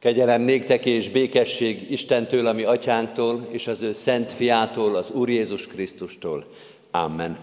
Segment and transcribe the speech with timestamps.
[0.00, 5.66] Kegyelem néktek és békesség Istentől, ami atyánktól, és az ő szent fiától, az Úr Jézus
[5.66, 6.44] Krisztustól.
[6.90, 7.38] Amen.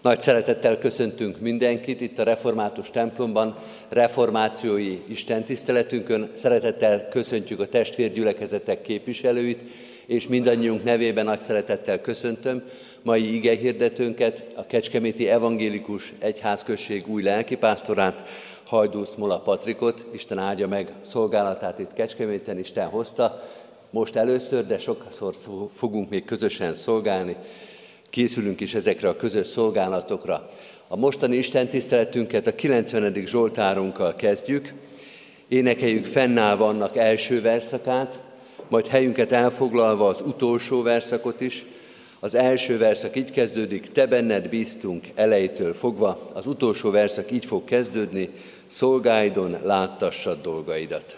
[0.00, 3.56] Nagy szeretettel köszöntünk mindenkit itt a református templomban,
[3.88, 6.30] reformációi istentiszteletünkön.
[6.34, 9.60] Szeretettel köszöntjük a testvérgyülekezetek képviselőit,
[10.06, 12.62] és mindannyiunk nevében nagy szeretettel köszöntöm
[13.02, 18.28] mai igehirdetőnket, a Kecskeméti Evangélikus Egyházközség új lelkipásztorát,
[18.72, 23.42] Hajdúsz Mola Patrikot, Isten áldja meg szolgálatát itt Kecskeméten, Isten hozta,
[23.90, 25.34] most először, de sokszor
[25.74, 27.36] fogunk még közösen szolgálni,
[28.10, 30.50] készülünk is ezekre a közös szolgálatokra.
[30.88, 33.14] A mostani Isten tiszteletünket a 90.
[33.26, 34.72] Zsoltárunkkal kezdjük,
[35.48, 38.18] énekeljük fennállva annak első verszakát,
[38.68, 41.64] majd helyünket elfoglalva az utolsó verszakot is,
[42.20, 47.64] az első verszak így kezdődik, te benned bíztunk elejétől fogva, az utolsó verszak így fog
[47.64, 48.30] kezdődni,
[48.72, 51.16] szolgáidon láttassad dolgaidat.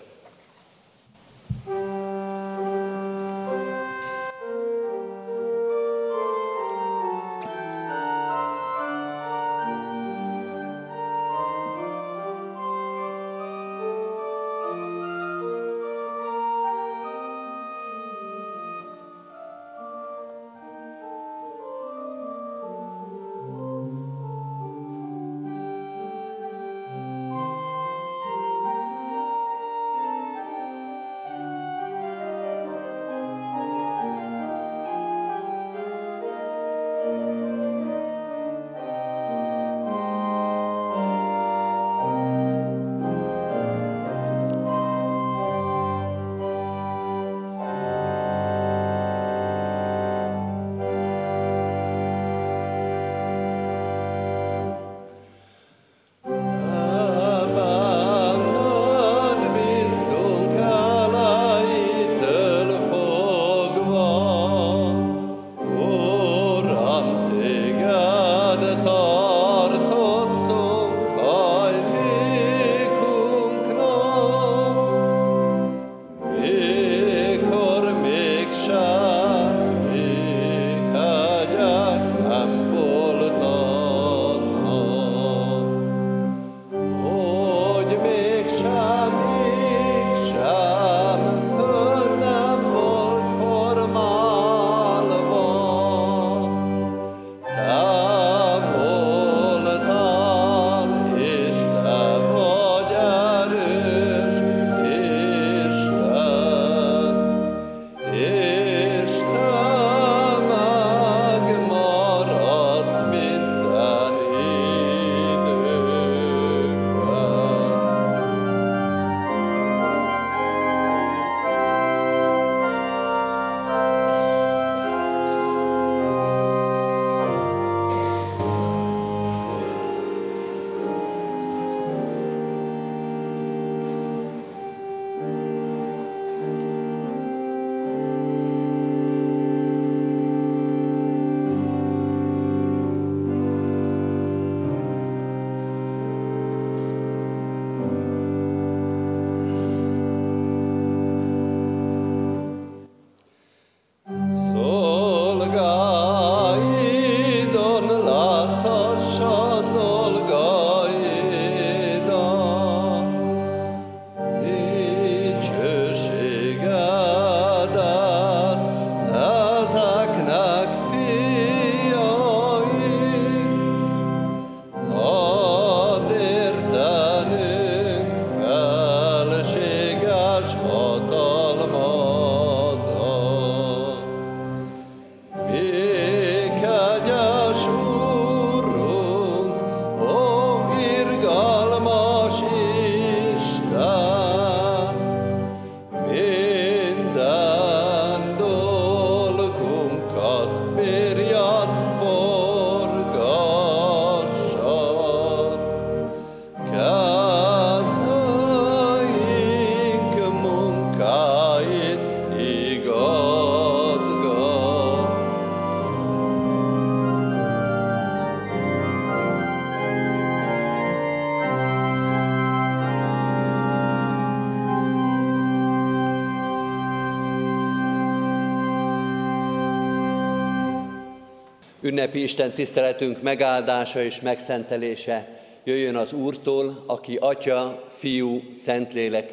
[232.25, 239.32] Isten tiszteletünk megáldása és megszentelése jöjjön az Úrtól, aki Atya, Fiú, Szentlélek,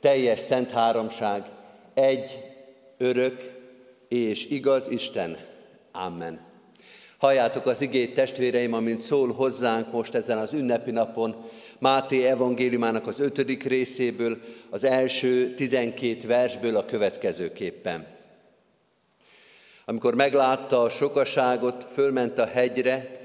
[0.00, 1.42] teljes szent háromság,
[1.94, 2.38] egy,
[2.98, 3.52] örök
[4.08, 5.36] és igaz Isten.
[5.92, 6.40] Amen.
[7.18, 11.36] Halljátok az igét, testvéreim, amint szól hozzánk most ezen az ünnepi napon,
[11.78, 14.38] Máté evangéliumának az ötödik részéből,
[14.70, 18.11] az első tizenkét versből a következőképpen.
[19.84, 23.20] Amikor meglátta a sokaságot, fölment a hegyre,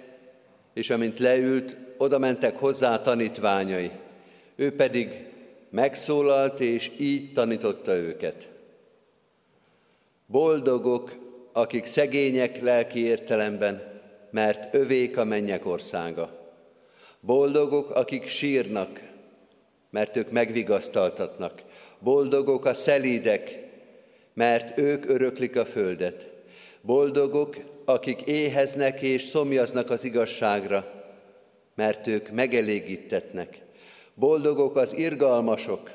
[0.73, 3.91] és amint leült, oda mentek hozzá tanítványai.
[4.55, 5.25] Ő pedig
[5.69, 8.49] megszólalt, és így tanította őket.
[10.25, 11.15] Boldogok,
[11.53, 14.01] akik szegények lelki értelemben,
[14.31, 16.51] mert övék a mennyek országa.
[17.19, 19.01] Boldogok, akik sírnak,
[19.89, 21.63] mert ők megvigasztaltatnak.
[21.99, 23.65] Boldogok a szelídek,
[24.33, 26.36] mert ők öröklik a földet.
[26.87, 31.05] Boldogok, akik éheznek és szomjaznak az igazságra,
[31.75, 33.61] mert ők megelégítetnek.
[34.13, 35.91] Boldogok az irgalmasok,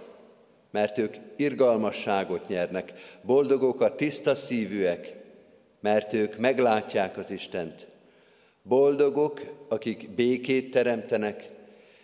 [0.71, 2.93] mert ők irgalmasságot nyernek.
[3.23, 5.17] Boldogok a tiszta szívűek,
[5.81, 7.87] mert ők meglátják az Istent.
[8.63, 11.49] Boldogok, akik békét teremtenek,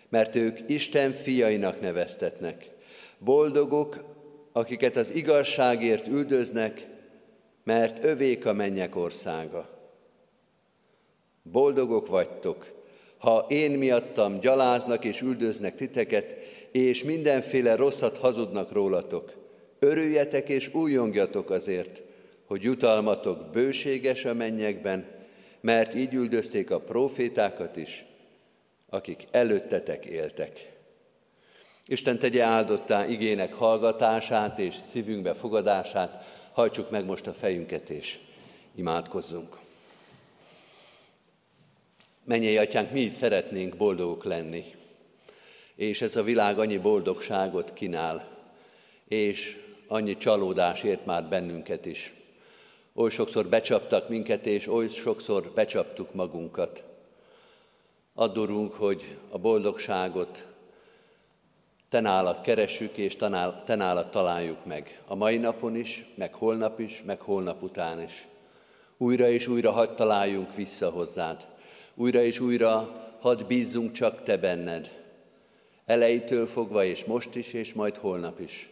[0.08, 2.70] mert ők Isten fiainak neveztetnek.
[3.18, 4.04] Boldogok,
[4.52, 6.96] akiket az igazságért üldöznek,
[7.68, 9.68] mert övék a mennyek országa.
[11.42, 12.72] Boldogok vagytok,
[13.18, 16.36] ha én miattam gyaláznak és üldöznek titeket,
[16.70, 19.32] és mindenféle rosszat hazudnak rólatok.
[19.78, 22.02] Örüljetek és újongjatok azért,
[22.44, 25.06] hogy jutalmatok bőséges a mennyekben,
[25.60, 28.04] mert így üldözték a profétákat is,
[28.88, 30.72] akik előttetek éltek.
[31.86, 38.18] Isten tegye áldottá igének hallgatását és szívünkbe fogadását, hajtsuk meg most a fejünket és
[38.74, 39.56] imádkozzunk.
[42.24, 44.64] Menjél, atyánk, mi is szeretnénk boldogok lenni.
[45.74, 48.28] És ez a világ annyi boldogságot kínál,
[49.08, 49.56] és
[49.86, 52.14] annyi csalódás ért már bennünket is.
[52.94, 56.84] Oly sokszor becsaptak minket, és oly sokszor becsaptuk magunkat.
[58.14, 60.46] Addurunk, hogy a boldogságot
[61.88, 63.16] te nálad keresünk, és
[63.64, 65.02] te nálad találjuk meg.
[65.06, 68.26] A mai napon is, meg holnap is, meg holnap után is.
[68.96, 71.46] Újra és újra hadd találjunk vissza hozzád.
[71.94, 72.88] Újra és újra
[73.20, 74.92] hadd bízzunk csak te benned.
[75.86, 78.68] Elejétől fogva, és most is, és majd holnap is.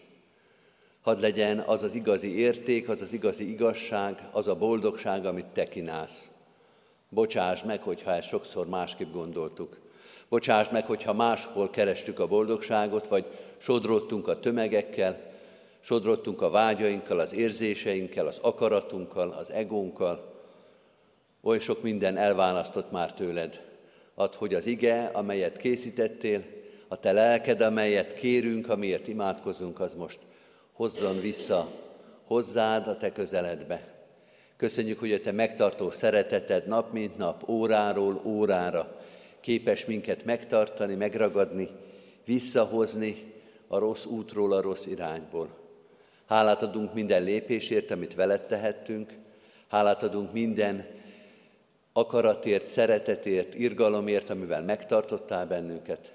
[1.03, 5.65] Hadd legyen az az igazi érték, az az igazi igazság, az a boldogság, amit te
[5.65, 6.27] kínálsz.
[7.09, 9.86] Bocsáss meg, hogyha ezt sokszor másképp gondoltuk.
[10.29, 13.25] Bocsáss meg, hogyha máshol kerestük a boldogságot, vagy
[13.59, 15.21] sodrottunk a tömegekkel,
[15.81, 20.35] sodrottunk a vágyainkkal, az érzéseinkkel, az akaratunkkal, az egónkkal.
[21.43, 23.65] Oly sok minden elválasztott már tőled.
[24.15, 26.43] Add, hogy az ige, amelyet készítettél,
[26.89, 30.19] a te lelked, amelyet kérünk, amiért imádkozunk, az most
[30.73, 31.69] hozzon vissza
[32.27, 33.95] hozzád a te közeledbe.
[34.57, 39.01] Köszönjük, hogy a te megtartó szereteted nap mint nap, óráról órára
[39.47, 41.69] képes minket megtartani, megragadni,
[42.25, 43.33] visszahozni
[43.69, 45.49] a rossz útról, a rossz irányból.
[46.27, 49.13] Hálát adunk minden lépésért, amit veled tehettünk,
[49.69, 50.87] hálát adunk minden
[51.93, 56.13] akaratért, szeretetért, irgalomért, amivel megtartottál bennünket.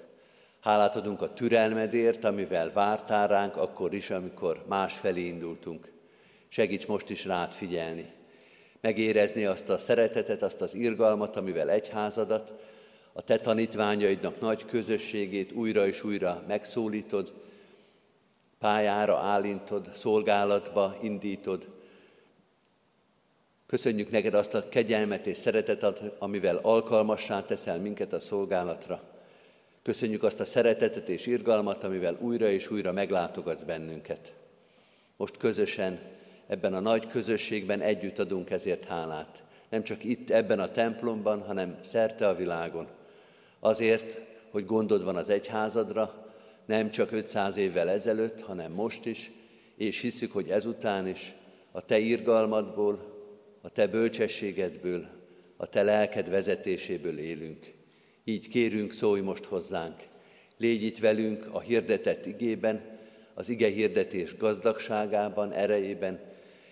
[0.60, 5.92] Hálát adunk a türelmedért, amivel vártál ránk akkor is, amikor más felé indultunk.
[6.48, 8.12] Segíts most is rád figyelni.
[8.80, 12.52] Megérezni azt a szeretetet, azt az irgalmat, amivel egyházadat,
[13.12, 17.32] a te tanítványaidnak nagy közösségét újra és újra megszólítod,
[18.58, 21.68] pályára állítod, szolgálatba indítod.
[23.66, 29.02] Köszönjük neked azt a kegyelmet és szeretetet, amivel alkalmassá teszel minket a szolgálatra.
[29.82, 34.32] Köszönjük azt a szeretetet és irgalmat, amivel újra és újra meglátogatsz bennünket.
[35.16, 35.98] Most közösen,
[36.46, 39.42] ebben a nagy közösségben együtt adunk ezért hálát.
[39.68, 42.86] Nem csak itt, ebben a templomban, hanem szerte a világon.
[43.64, 44.18] Azért,
[44.50, 46.32] hogy gondod van az egyházadra,
[46.66, 49.30] nem csak 500 évvel ezelőtt, hanem most is,
[49.76, 51.34] és hiszük, hogy ezután is
[51.70, 52.98] a te irgalmadból,
[53.60, 55.06] a te bölcsességedből,
[55.56, 57.74] a te lelked vezetéséből élünk.
[58.24, 60.06] Így kérünk, szólj most hozzánk.
[60.56, 62.98] Légy itt velünk a hirdetett igében,
[63.34, 66.20] az ige hirdetés gazdagságában, erejében,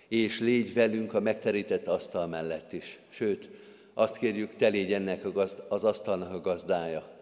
[0.09, 2.99] és légy velünk a megterített asztal mellett is.
[3.09, 3.51] Sőt,
[3.95, 7.19] azt kérjük, te légy ennek a gazd, az asztalnak a gazdája.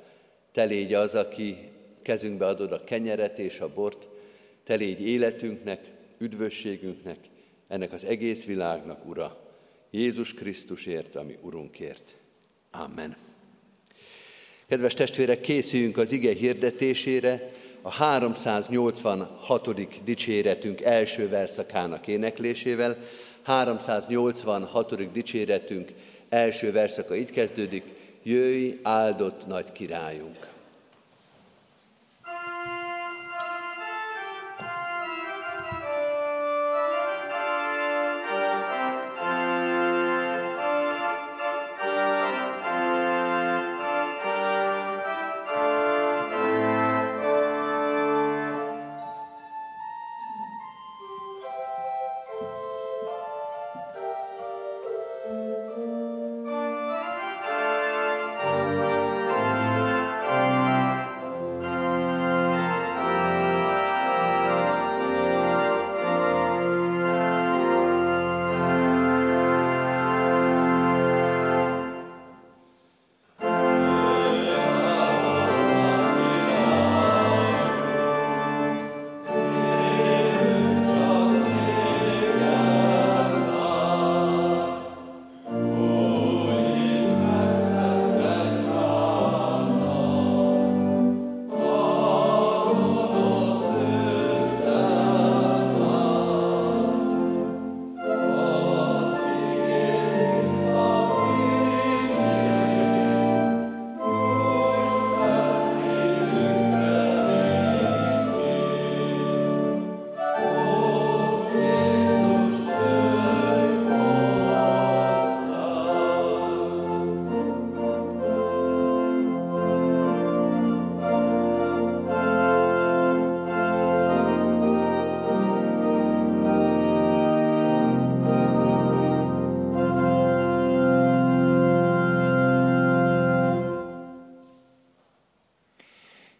[0.52, 1.56] Te légy az, aki
[2.02, 4.08] kezünkbe adod a kenyeret és a bort,
[4.64, 5.80] te légy életünknek,
[6.18, 7.18] üdvösségünknek,
[7.68, 9.46] ennek az egész világnak, Ura.
[9.90, 12.14] Jézus Krisztusért, ami Urunkért.
[12.70, 13.16] Amen.
[14.68, 17.48] Kedves testvérek, készüljünk az ige hirdetésére,
[17.82, 20.04] a 386.
[20.04, 22.96] dicséretünk első verszakának éneklésével.
[23.42, 25.12] 386.
[25.12, 25.92] dicséretünk
[26.28, 27.84] első verszaka így kezdődik,
[28.22, 30.57] Jöjj, áldott nagy királyunk!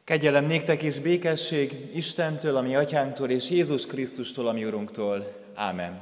[0.09, 5.33] Kegyelem néktek és békesség Istentől, ami atyánktól, és Jézus Krisztustól, ami Urunktól.
[5.55, 6.01] Ámen.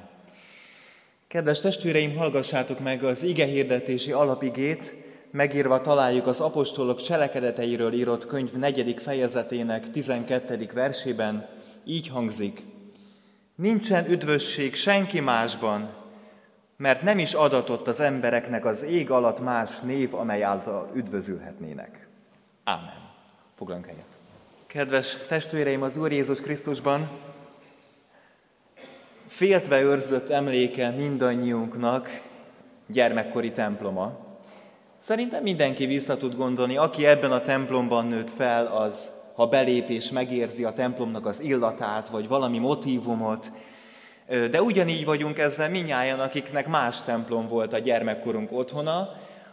[1.28, 4.92] Kedves testvéreim, hallgassátok meg az ige hirdetési alapigét,
[5.30, 10.68] megírva találjuk az apostolok cselekedeteiről írott könyv negyedik fejezetének 12.
[10.74, 11.48] versében,
[11.84, 12.60] így hangzik.
[13.54, 15.94] Nincsen üdvösség senki másban,
[16.76, 22.08] mert nem is adatott az embereknek az ég alatt más név, amely által üdvözülhetnének.
[22.64, 23.05] Ámen.
[23.56, 24.18] Foglaljunk helyet.
[24.66, 27.08] Kedves testvéreim az Úr Jézus Krisztusban,
[29.26, 32.22] féltve őrzött emléke mindannyiunknak
[32.86, 34.18] gyermekkori temploma.
[34.98, 40.64] Szerintem mindenki vissza tud gondolni, aki ebben a templomban nőtt fel, az ha belépés megérzi
[40.64, 43.50] a templomnak az illatát, vagy valami motívumot,
[44.26, 49.08] de ugyanígy vagyunk ezzel minnyáján, akiknek más templom volt a gyermekkorunk otthona,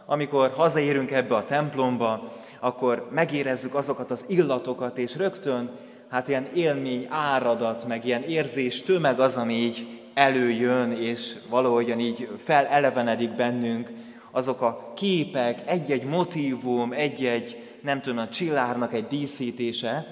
[0.06, 5.70] amikor hazaérünk ebbe a templomba, akkor megérezzük azokat az illatokat, és rögtön
[6.08, 12.28] hát ilyen élmény áradat, meg ilyen érzés tömeg az, ami így előjön, és valahogyan így
[12.38, 13.90] felelevenedik bennünk,
[14.30, 20.06] azok a képek, egy-egy motívum, egy-egy, nem tudom, a csillárnak egy díszítése,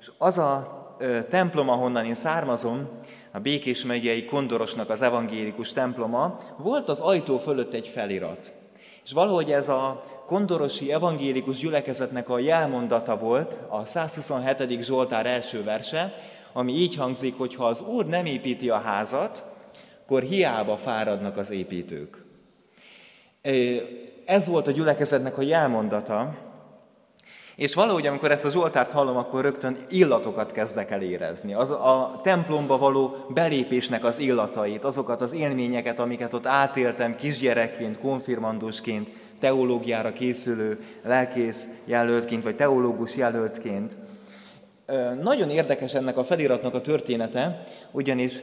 [0.00, 0.78] és az a
[1.30, 2.88] templom, ahonnan én származom,
[3.32, 8.52] a Békés megyei Kondorosnak az evangélikus temploma, volt az ajtó fölött egy felirat.
[9.04, 14.82] És valahogy ez a kondorosi evangélikus gyülekezetnek a jelmondata volt, a 127.
[14.82, 16.14] Zsoltár első verse,
[16.52, 19.44] ami így hangzik, hogy ha az Úr nem építi a házat,
[20.02, 22.24] akkor hiába fáradnak az építők.
[24.24, 26.34] Ez volt a gyülekezetnek a jelmondata,
[27.56, 31.54] és valahogy, amikor ezt a Zsoltárt hallom, akkor rögtön illatokat kezdek el érezni.
[31.54, 39.10] Az a templomba való belépésnek az illatait, azokat az élményeket, amiket ott átéltem kisgyerekként, konfirmandusként,
[39.40, 43.96] teológiára készülő lelkész jelöltként, vagy teológus jelöltként.
[45.22, 48.40] Nagyon érdekes ennek a feliratnak a története, ugyanis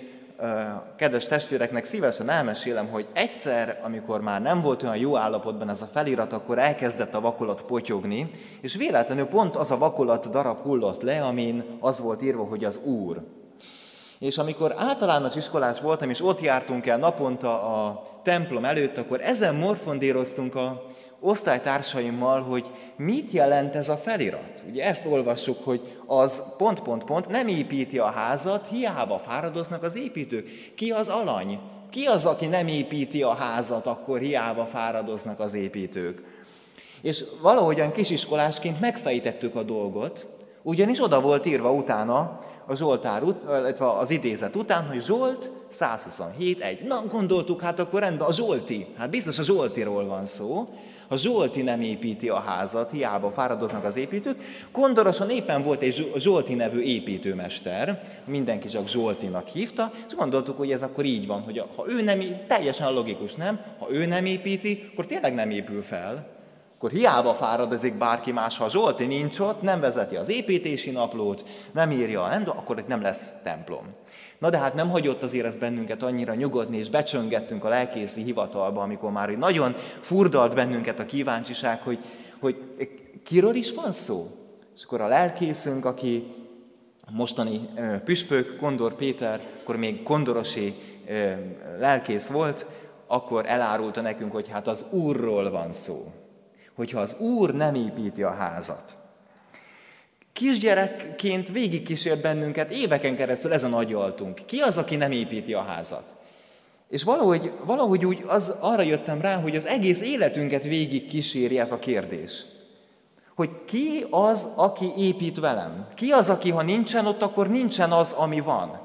[0.95, 5.85] kedves testvéreknek szívesen elmesélem, hogy egyszer, amikor már nem volt olyan jó állapotban ez a
[5.85, 11.21] felirat, akkor elkezdett a vakolat potyogni, és véletlenül pont az a vakolat darab hullott le,
[11.21, 13.21] amin az volt írva, hogy az Úr.
[14.19, 19.55] És amikor általános iskolás voltam, és ott jártunk el naponta a templom előtt, akkor ezen
[19.55, 20.85] morfondíroztunk a
[21.19, 22.65] osztálytársaimmal, hogy
[22.97, 24.63] mit jelent ez a felirat.
[24.69, 29.97] Ugye ezt olvassuk, hogy az pont, pont, pont nem építi a házat, hiába fáradoznak az
[29.97, 30.47] építők.
[30.75, 31.59] Ki az alany?
[31.89, 36.23] Ki az, aki nem építi a házat, akkor hiába fáradoznak az építők?
[37.01, 40.25] És valahogyan kisiskolásként megfejtettük a dolgot,
[40.61, 46.81] ugyanis oda volt írva utána, a Zsoltár, illetve az idézet után, hogy Zsolt 127, egy.
[46.81, 50.67] Na, gondoltuk, hát akkor rendben, a Zsolti, hát biztos a Zsoltiról van szó,
[51.07, 54.67] Ha Zsolti nem építi a házat, hiába fáradoznak az építők.
[54.71, 60.81] Kondorosan éppen volt egy Zsolti nevű építőmester, mindenki csak Zsoltinak hívta, és gondoltuk, hogy ez
[60.81, 63.59] akkor így van, hogy ha ő nem, teljesen logikus, nem?
[63.79, 66.36] Ha ő nem építi, akkor tényleg nem épül fel.
[66.77, 71.91] Akkor hiába fáradozik bárki más, ha Zsolti nincs ott, nem vezeti az építési naplót, nem
[71.91, 73.85] írja, nem, akkor itt nem lesz templom.
[74.37, 78.81] Na de hát nem hagyott azért ez bennünket annyira nyugodni, és becsöngettünk a lelkészi hivatalba,
[78.81, 81.99] amikor már nagyon furdalt bennünket a kíváncsiság, hogy,
[82.39, 82.55] hogy
[83.23, 84.25] kiről is van szó?
[84.75, 86.33] És akkor a lelkészünk, aki
[87.11, 87.69] mostani
[88.05, 90.75] püspök, Kondor Péter, akkor még kondorosi
[91.79, 92.65] lelkész volt,
[93.07, 95.95] akkor elárulta nekünk, hogy hát az Úrról van szó.
[96.77, 98.95] Hogyha az Úr nem építi a házat,
[100.33, 104.41] Kisgyerekként végigkísért bennünket éveken keresztül ez a nagy altunk.
[104.45, 106.03] Ki az, aki nem építi a házat?
[106.89, 111.71] És valahogy, valahogy úgy az, arra jöttem rá, hogy az egész életünket végig kíséri ez
[111.71, 112.43] a kérdés.
[113.35, 115.87] Hogy ki az, aki épít velem?
[115.95, 118.79] Ki az, aki ha nincsen ott, akkor nincsen az, ami van?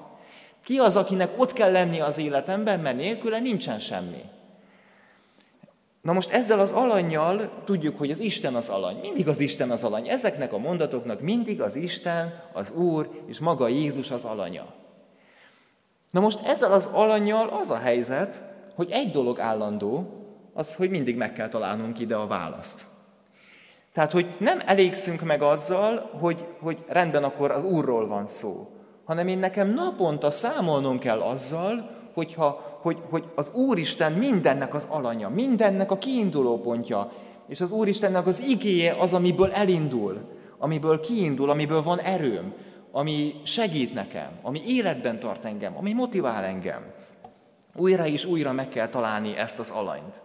[0.64, 4.22] Ki az, akinek ott kell lenni az életemben, mert nélküle nincsen semmi?
[6.02, 8.98] Na most ezzel az alanyjal tudjuk, hogy az Isten az alany.
[9.00, 10.08] Mindig az Isten az alany.
[10.08, 14.66] Ezeknek a mondatoknak mindig az Isten, az Úr és maga Jézus az alanya.
[16.10, 18.40] Na most ezzel az alanyjal az a helyzet,
[18.74, 20.06] hogy egy dolog állandó,
[20.54, 22.80] az, hogy mindig meg kell találnunk ide a választ.
[23.92, 28.66] Tehát, hogy nem elégszünk meg azzal, hogy, hogy rendben akkor az Úrról van szó,
[29.04, 35.28] hanem én nekem naponta számolnom kell azzal, hogyha hogy, hogy az Úristen mindennek az alanya,
[35.28, 37.12] mindennek a kiinduló pontja,
[37.48, 40.18] és az Úristennek az igéje az, amiből elindul,
[40.58, 42.52] amiből kiindul, amiből van erőm,
[42.92, 46.92] ami segít nekem, ami életben tart engem, ami motivál engem.
[47.74, 50.20] Újra és újra meg kell találni ezt az alanyt.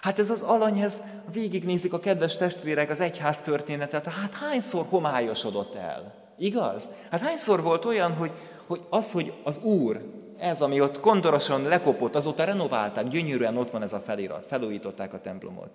[0.00, 5.74] Hát ez az alany, ez végignézik a kedves testvérek az egyház történetet, hát hányszor homályosodott
[5.74, 6.14] el?
[6.38, 6.88] Igaz?
[7.10, 8.30] Hát hányszor volt olyan, hogy,
[8.66, 10.00] hogy az, hogy az Úr
[10.38, 15.20] ez, ami ott kondorosan lekopott, azóta renoválták, gyönyörűen ott van ez a felirat, felújították a
[15.20, 15.70] templomot.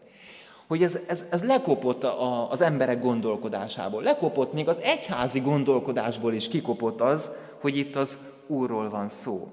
[0.67, 4.03] Hogy ez, ez, ez lekopott a, az emberek gondolkodásából.
[4.03, 7.29] Lekopott még az egyházi gondolkodásból is kikopott az,
[7.61, 9.47] hogy itt az Úrról van szó.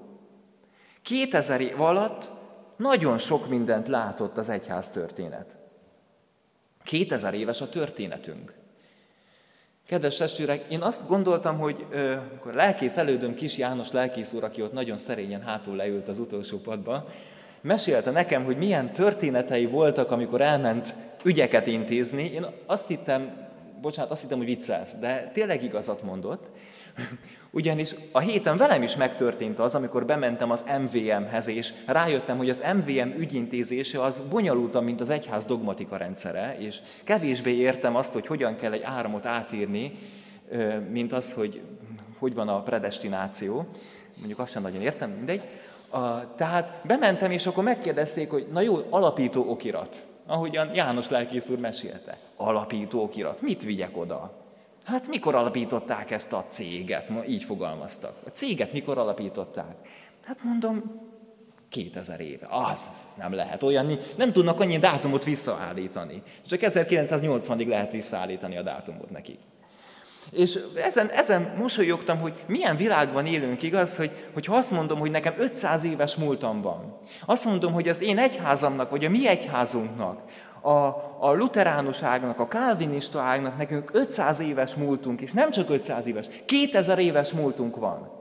[1.01, 2.29] 2000 év alatt
[2.77, 5.55] nagyon sok mindent látott az egyház történet.
[6.83, 8.60] 2000 éves a történetünk.
[9.91, 14.61] Kedves testvérek, én azt gondoltam, hogy ö, akkor lelkész elődöm kis János lelkész úr, aki
[14.61, 17.07] ott nagyon szerényen hátul leült az utolsó padba,
[17.61, 22.23] mesélte nekem, hogy milyen történetei voltak, amikor elment ügyeket intézni.
[22.23, 23.47] Én azt hittem,
[23.81, 26.45] bocsánat, azt hittem, hogy viccelsz, de tényleg igazat mondott.
[27.53, 32.63] Ugyanis a héten velem is megtörtént az, amikor bementem az MVM-hez, és rájöttem, hogy az
[32.75, 38.55] MVM ügyintézése az bonyolultabb, mint az egyház dogmatika rendszere, és kevésbé értem azt, hogy hogyan
[38.55, 39.99] kell egy áramot átírni,
[40.89, 41.61] mint az, hogy
[42.21, 43.65] hogy van a predestináció.
[44.15, 45.41] Mondjuk azt sem nagyon értem, mindegy.
[45.89, 50.01] A, tehát bementem, és akkor megkérdezték, hogy na jó, alapító okirat.
[50.25, 52.17] Ahogyan János lelkész úr mesélte.
[52.35, 53.41] Alapító okirat.
[53.41, 54.40] Mit vigyek oda?
[54.83, 57.09] Hát mikor alapították ezt a céget?
[57.09, 58.17] Ma így fogalmaztak.
[58.25, 59.75] A céget mikor alapították?
[60.25, 61.01] Hát mondom,
[61.69, 62.47] 2000 éve.
[62.49, 62.81] Az
[63.17, 66.23] nem lehet olyan, nem tudnak annyi dátumot visszaállítani.
[66.47, 69.39] Csak 1980-ig lehet visszaállítani a dátumot nekik.
[70.31, 75.11] És ezen, ezen mosolyogtam, hogy milyen világban élünk, igaz, hogy, hogy ha azt mondom, hogy
[75.11, 80.19] nekem 500 éves múltam van, azt mondom, hogy az én egyházamnak, vagy a mi egyházunknak
[80.61, 80.69] a,
[81.23, 86.25] a luteránus ágnak, a kálvinista ágnak nekünk 500 éves múltunk, és nem csak 500 éves,
[86.45, 88.11] 2000 éves múltunk van,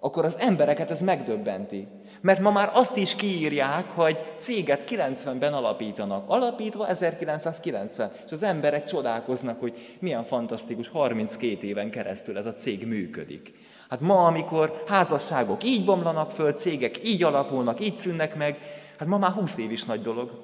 [0.00, 1.88] akkor az embereket ez megdöbbenti.
[2.20, 6.30] Mert ma már azt is kiírják, hogy céget 90-ben alapítanak.
[6.30, 8.10] Alapítva 1990.
[8.26, 13.52] És az emberek csodálkoznak, hogy milyen fantasztikus, 32 éven keresztül ez a cég működik.
[13.88, 18.58] Hát ma, amikor házasságok így bomlanak föl, cégek így alapulnak, így szűnnek meg,
[18.98, 20.43] hát ma már 20 év is nagy dolog.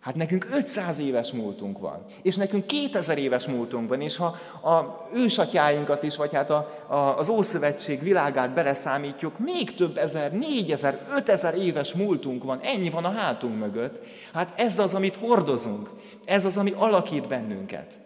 [0.00, 4.26] Hát nekünk 500 éves múltunk van, és nekünk 2000 éves múltunk van, és ha
[4.62, 10.98] a ősatyáinkat is, vagy hát a, a, az Ószövetség világát beleszámítjuk, még több ezer, négyezer,
[11.16, 14.00] ötezer éves múltunk van, ennyi van a hátunk mögött.
[14.32, 15.90] Hát ez az, amit hordozunk,
[16.24, 17.98] ez az, ami alakít bennünket.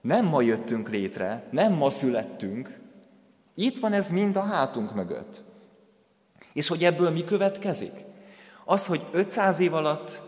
[0.00, 2.78] Nem ma jöttünk létre, nem ma születtünk,
[3.54, 5.42] itt van ez mind a hátunk mögött.
[6.52, 7.92] És hogy ebből mi következik?
[8.64, 10.20] Az, hogy 500 év alatt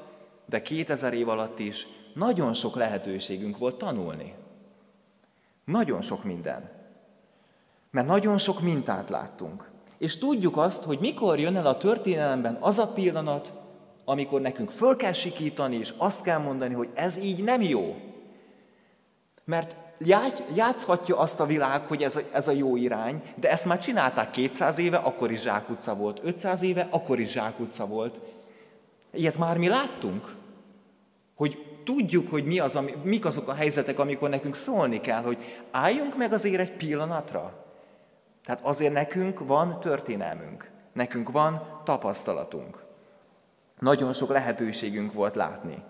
[0.53, 4.35] de 2000 év alatt is nagyon sok lehetőségünk volt tanulni.
[5.65, 6.71] Nagyon sok minden.
[7.91, 9.71] Mert nagyon sok mintát láttunk.
[9.99, 13.53] És tudjuk azt, hogy mikor jön el a történelemben az a pillanat,
[14.05, 17.97] amikor nekünk föl kell sikítani, és azt kell mondani, hogy ez így nem jó.
[19.45, 19.77] Mert
[20.55, 24.31] játszhatja azt a világ, hogy ez a, ez a jó irány, de ezt már csinálták
[24.31, 26.21] 200 éve, akkor is zsákutca volt.
[26.23, 28.21] 500 éve, akkor is zsákutca volt.
[29.13, 30.41] Ilyet már mi láttunk,
[31.43, 35.39] hogy tudjuk, hogy mi az, ami, mik azok a helyzetek, amikor nekünk szólni kell, hogy
[35.71, 37.65] álljunk meg azért egy pillanatra.
[38.45, 42.83] Tehát azért nekünk van történelmünk, nekünk van tapasztalatunk.
[43.79, 45.83] Nagyon sok lehetőségünk volt látni.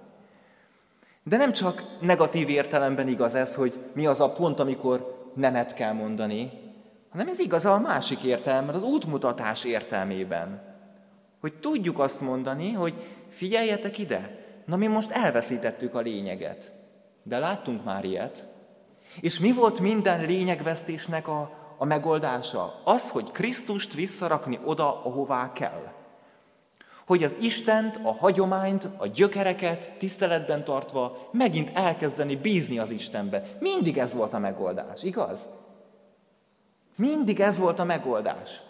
[1.22, 5.92] De nem csak negatív értelemben igaz ez, hogy mi az a pont, amikor nemet kell
[5.92, 6.50] mondani,
[7.10, 10.62] hanem ez igaz a másik értelemben, az útmutatás értelmében.
[11.40, 12.94] Hogy tudjuk azt mondani, hogy
[13.28, 14.41] figyeljetek ide,
[14.72, 16.70] na mi most elveszítettük a lényeget.
[17.22, 18.44] De láttunk már ilyet.
[19.20, 22.80] És mi volt minden lényegvesztésnek a, a megoldása?
[22.84, 25.92] Az, hogy Krisztust visszarakni oda, ahová kell
[27.06, 33.42] hogy az Istent, a hagyományt, a gyökereket tiszteletben tartva megint elkezdeni bízni az Istenbe.
[33.58, 35.46] Mindig ez volt a megoldás, igaz?
[36.96, 38.62] Mindig ez volt a megoldás.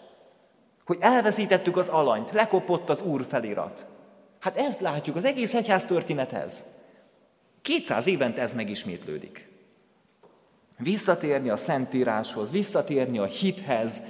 [0.85, 3.85] Hogy elveszítettük az alanyt, lekopott az Úr felirat.
[4.43, 6.63] Hát ezt látjuk, az egész egyház történet ez.
[7.61, 9.47] 200 évente ez megismétlődik.
[10.77, 14.01] Visszatérni a Szentíráshoz, visszatérni a hithez,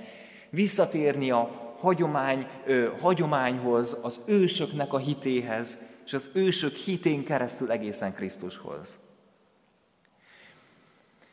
[0.50, 8.14] visszatérni a hagyomány, ö, hagyományhoz, az ősöknek a hitéhez, és az ősök hitén keresztül egészen
[8.14, 8.88] Krisztushoz.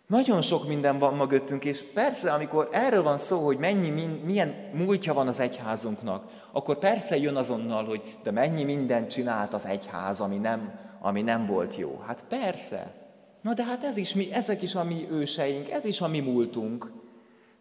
[0.06, 5.14] Nagyon sok minden van mögöttünk, és persze, amikor erről van szó, hogy mennyi, milyen múltja
[5.14, 10.36] van az egyházunknak, akkor persze jön azonnal, hogy de mennyi mindent csinált az egyház, ami
[10.36, 12.02] nem, ami nem volt jó.
[12.06, 12.92] Hát persze.
[13.40, 16.20] Na de hát ez is mi, ezek is a mi őseink, ez is a mi
[16.20, 16.92] múltunk.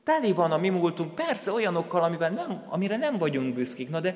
[0.03, 4.15] Teli van a mi múltunk, persze olyanokkal, amivel nem, amire nem vagyunk büszkék, na de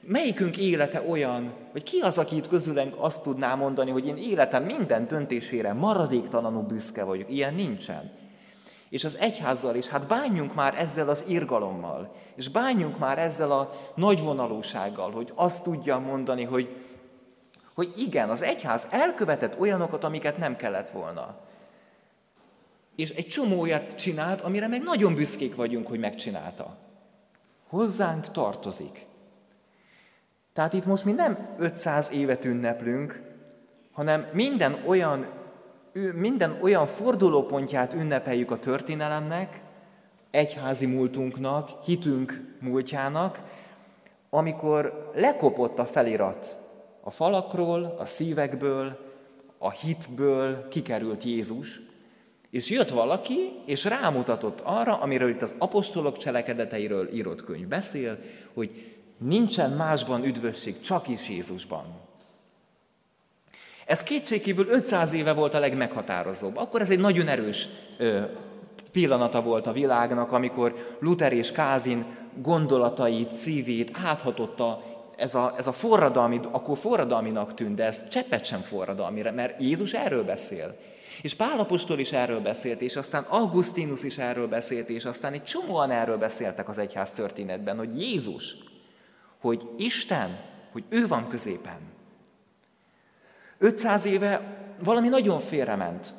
[0.00, 4.64] melyikünk élete olyan, vagy ki az, aki itt közülünk azt tudná mondani, hogy én életem
[4.64, 7.30] minden döntésére maradéktalanul büszke vagyok.
[7.30, 8.10] Ilyen nincsen.
[8.92, 13.72] És az egyházzal is, hát bánjunk már ezzel az irgalommal, és bánjunk már ezzel a
[13.94, 16.76] nagyvonalúsággal, hogy azt tudja mondani, hogy,
[17.74, 21.36] hogy igen, az egyház elkövetett olyanokat, amiket nem kellett volna
[22.96, 26.76] és egy csomó olyat csinált, amire meg nagyon büszkék vagyunk, hogy megcsinálta.
[27.68, 29.06] Hozzánk tartozik.
[30.52, 33.20] Tehát itt most mi nem 500 évet ünneplünk,
[33.92, 35.26] hanem minden olyan,
[36.14, 39.60] minden olyan fordulópontját ünnepeljük a történelemnek,
[40.30, 43.40] egyházi múltunknak, hitünk múltjának,
[44.30, 46.56] amikor lekopott a felirat
[47.04, 48.98] a falakról, a szívekből,
[49.58, 51.80] a hitből kikerült Jézus,
[52.50, 58.18] és jött valaki, és rámutatott arra, amiről itt az apostolok cselekedeteiről írott könyv beszél,
[58.54, 61.84] hogy nincsen másban üdvösség, csak is Jézusban.
[63.86, 66.56] Ez kétségkívül 500 éve volt a legmeghatározóbb.
[66.56, 67.66] Akkor ez egy nagyon erős
[68.92, 72.04] pillanata volt a világnak, amikor Luther és Calvin
[72.42, 74.82] gondolatait, szívét áthatotta
[75.16, 79.92] ez a, ez a forradalmi, akkor forradalminak tűnt, de ez cseppet sem forradalmi, mert Jézus
[79.92, 80.74] erről beszél.
[81.22, 85.90] És Pálapostól is erről beszélt, és aztán Augustinus is erről beszélt, és aztán egy csomóan
[85.90, 88.54] erről beszéltek az egyház történetben, hogy Jézus,
[89.40, 90.40] hogy Isten,
[90.72, 91.91] hogy ő van középen.
[93.62, 94.40] 500 éve
[94.84, 96.12] valami nagyon félrement.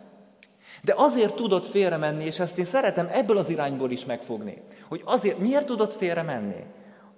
[0.81, 5.37] De azért tudott félremenni, és ezt én szeretem ebből az irányból is megfogni, hogy azért,
[5.37, 6.63] miért tudott félremenni?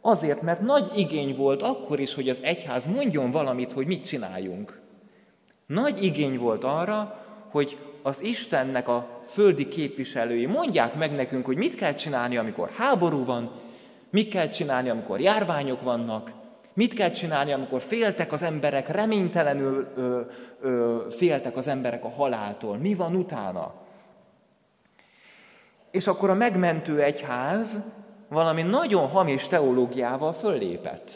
[0.02, 4.80] Azért, mert nagy igény volt akkor is, hogy az egyház mondjon valamit, hogy mit csináljunk.
[5.66, 11.76] Nagy igény volt arra, hogy az Istennek a földi képviselői mondják meg nekünk, hogy mit
[11.76, 13.52] kell csinálni, amikor háború van,
[14.10, 16.32] mit kell csinálni, amikor járványok vannak,
[16.76, 20.22] mit kell csinálni, amikor féltek az emberek, reménytelenül ö,
[20.62, 22.78] ö, féltek az emberek a haláltól.
[22.78, 23.74] Mi van utána?
[25.92, 27.78] És akkor a megmentő egyház
[28.30, 31.12] valami nagyon hamis teológiával föllépett.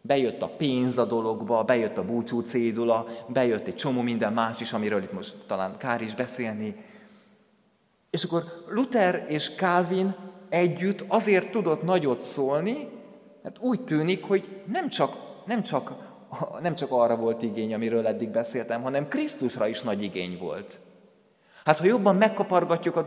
[0.00, 4.72] Bejött a pénz a dologba, bejött a búcsú cédula, bejött egy csomó minden más is,
[4.72, 6.84] amiről itt most talán kár is beszélni.
[8.10, 10.14] És akkor Luther és Calvin
[10.48, 12.88] együtt azért tudott nagyot szólni,
[13.42, 15.92] mert úgy tűnik, hogy nem csak, nem csak,
[16.62, 20.78] nem csak arra volt igény, amiről eddig beszéltem, hanem Krisztusra is nagy igény volt.
[21.64, 23.02] Hát ha jobban megkapargatjuk a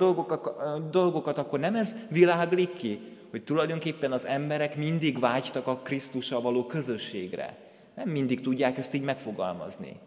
[0.91, 2.99] dolgokat akkor nem ez világlik ki,
[3.31, 7.57] hogy tulajdonképpen az emberek mindig vágytak a Krisztussal való közösségre.
[7.95, 9.99] Nem mindig tudják ezt így megfogalmazni.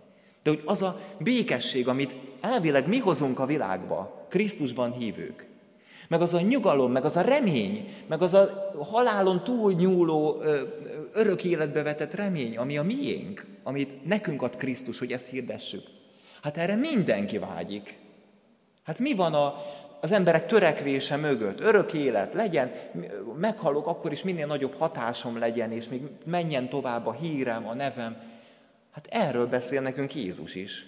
[0.42, 5.46] De hogy az a békesség, amit elvileg mi hozunk a világba, Krisztusban hívők,
[6.08, 10.42] meg az a nyugalom, meg az a remény, meg az a halálon túl nyúló
[11.12, 15.82] örök életbe vetett remény, ami a miénk, amit nekünk ad Krisztus, hogy ezt hirdessük.
[16.42, 17.94] Hát erre mindenki vágyik.
[18.82, 19.64] Hát mi van a,
[20.00, 21.60] az emberek törekvése mögött?
[21.60, 22.72] Örök élet, legyen,
[23.36, 28.16] meghalok, akkor is minél nagyobb hatásom legyen, és még menjen tovább a hírem, a nevem.
[28.90, 30.86] Hát erről beszél nekünk Jézus is.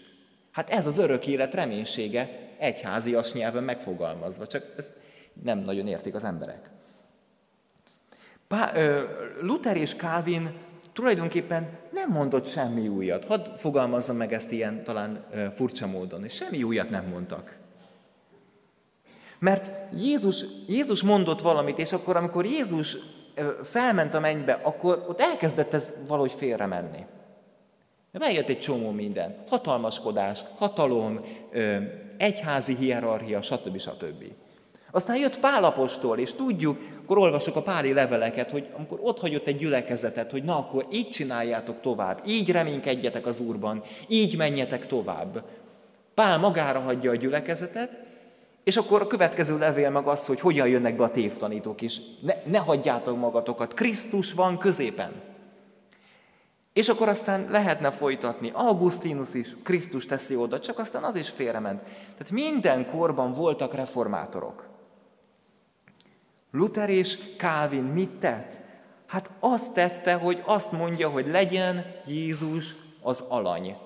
[0.52, 4.94] Hát ez az örök élet reménysége, egyházias nyelven megfogalmazva, csak ezt
[5.42, 6.70] nem nagyon értik az emberek.
[8.48, 8.72] Pá,
[9.40, 10.54] Luther és Calvin
[10.92, 13.24] tulajdonképpen nem mondott semmi újat.
[13.24, 17.56] Hadd fogalmazzam meg ezt ilyen talán furcsa módon, és semmi újat nem mondtak.
[19.38, 22.96] Mert Jézus, Jézus mondott valamit, és akkor, amikor Jézus
[23.62, 27.06] felment a mennybe, akkor ott elkezdett ez valahogy félre menni.
[28.12, 29.36] Megjött egy csomó minden.
[29.48, 31.20] Hatalmaskodás, hatalom,
[32.16, 33.78] egyházi hierarchia, stb.
[33.78, 34.24] stb.
[34.90, 39.56] Aztán jött Pálapostól, és tudjuk, akkor olvasok a páli leveleket, hogy amikor ott hagyott egy
[39.56, 45.44] gyülekezetet, hogy na akkor így csináljátok tovább, így reménykedjetek az Úrban, így menjetek tovább.
[46.14, 48.04] Pál magára hagyja a gyülekezetet,
[48.64, 52.00] és akkor a következő levél meg az, hogy hogyan jönnek be a tévtanítók is.
[52.20, 55.12] Ne, ne hagyjátok magatokat, Krisztus van középen.
[56.72, 58.50] És akkor aztán lehetne folytatni.
[58.54, 61.80] Augustinus is Krisztus teszi oda, csak aztán az is félrement.
[61.82, 64.75] Tehát minden korban voltak reformátorok.
[66.56, 68.58] Luther és Calvin mit tett?
[69.06, 73.76] Hát azt tette, hogy azt mondja, hogy legyen Jézus az alany.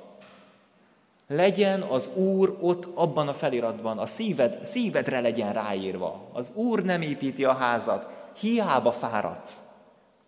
[1.27, 6.29] Legyen az Úr ott abban a feliratban, a szíved, szívedre legyen ráírva.
[6.33, 9.57] Az Úr nem építi a házat, hiába fáradsz.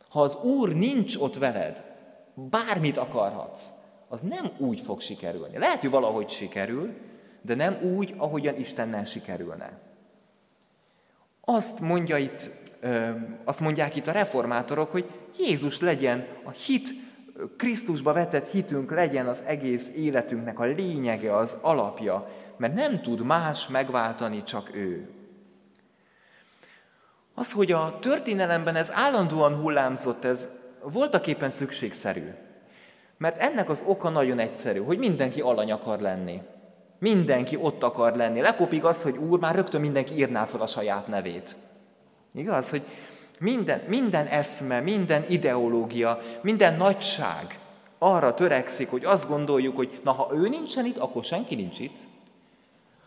[0.09, 1.85] Ha az Úr nincs ott veled,
[2.35, 3.65] bármit akarhatsz,
[4.09, 5.59] az nem úgy fog sikerülni.
[5.59, 6.95] Lehet, hogy valahogy sikerül,
[7.43, 9.92] de nem úgy, ahogyan Istennel sikerülne.
[11.45, 12.51] Azt mondja itt,
[13.45, 16.89] azt mondják itt a reformátorok, hogy Jézus legyen a hit,
[17.57, 23.69] Krisztusba vetett hitünk legyen az egész életünknek a lényege, az alapja, mert nem tud más
[23.69, 25.11] megváltani, csak ő.
[27.35, 30.49] Az, hogy a történelemben ez állandóan hullámzott, ez
[30.83, 32.31] voltak éppen szükségszerű.
[33.19, 36.41] Mert ennek az oka nagyon egyszerű, hogy mindenki alany akar lenni.
[37.03, 38.41] Mindenki ott akar lenni.
[38.41, 41.55] Lekopik az, hogy úr, már rögtön mindenki írná fel a saját nevét.
[42.35, 42.83] Igaz, hogy
[43.39, 47.59] minden, minden eszme, minden ideológia, minden nagyság
[47.99, 51.97] arra törekszik, hogy azt gondoljuk, hogy na, ha ő nincsen itt, akkor senki nincs itt.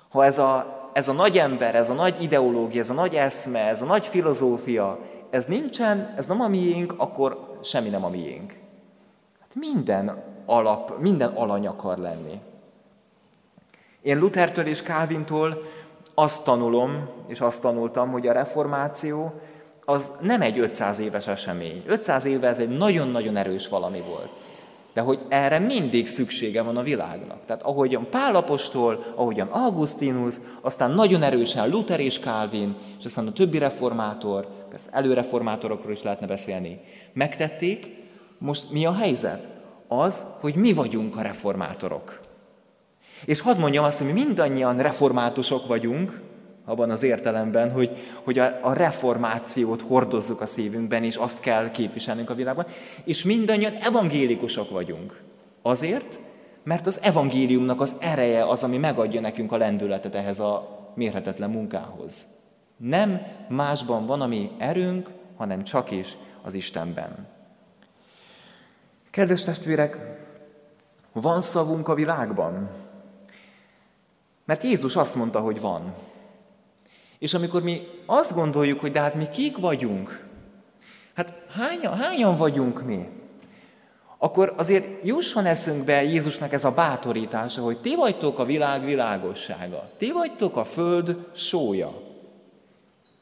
[0.10, 3.60] Ha ez a, ez a nagy ember, ez a nagy ideológia, ez a nagy eszme,
[3.60, 8.53] ez a nagy filozófia, ez nincsen, ez nem a miénk, akkor semmi nem a miénk.
[9.39, 12.41] Hát minden alap, minden alany akar lenni.
[14.06, 15.63] Én Luthertől és Kávintól
[16.13, 19.32] azt tanulom, és azt tanultam, hogy a reformáció
[19.86, 21.84] az nem egy 500 éves esemény.
[21.86, 24.30] 500 éve ez egy nagyon-nagyon erős valami volt.
[24.94, 27.46] De hogy erre mindig szüksége van a világnak.
[27.46, 33.58] Tehát ahogyan Pálapostól, ahogyan Augustinus, aztán nagyon erősen Luther és Calvin, és aztán a többi
[33.58, 36.80] reformátor, persze előreformátorokról is lehetne beszélni,
[37.13, 37.88] megtették,
[38.38, 39.48] most mi a helyzet?
[39.88, 42.24] Az, hogy mi vagyunk a reformátorok.
[43.25, 46.21] És hadd mondjam azt, hogy mi mindannyian reformátusok vagyunk,
[46.65, 47.89] abban az értelemben, hogy,
[48.23, 52.65] hogy a, a reformációt hordozzuk a szívünkben, és azt kell képviselnünk a világban,
[53.04, 55.21] és mindannyian evangélikusok vagyunk.
[55.62, 56.19] Azért,
[56.63, 62.25] mert az evangéliumnak az ereje az, ami megadja nekünk a lendületet ehhez a mérhetetlen munkához.
[62.78, 67.28] Nem másban van a mi erőnk, hanem csak is az Istenben.
[69.12, 69.97] Kedves testvérek,
[71.13, 72.69] van szavunk a világban?
[74.45, 75.93] Mert Jézus azt mondta, hogy van.
[77.19, 80.25] És amikor mi azt gondoljuk, hogy de hát mi kik vagyunk,
[81.13, 83.10] hát hányan, hányan vagyunk mi?
[84.17, 90.12] Akkor azért jusson eszünkbe Jézusnak ez a bátorítása, hogy ti vagytok a világ világossága, ti
[90.12, 92.01] vagytok a föld sója.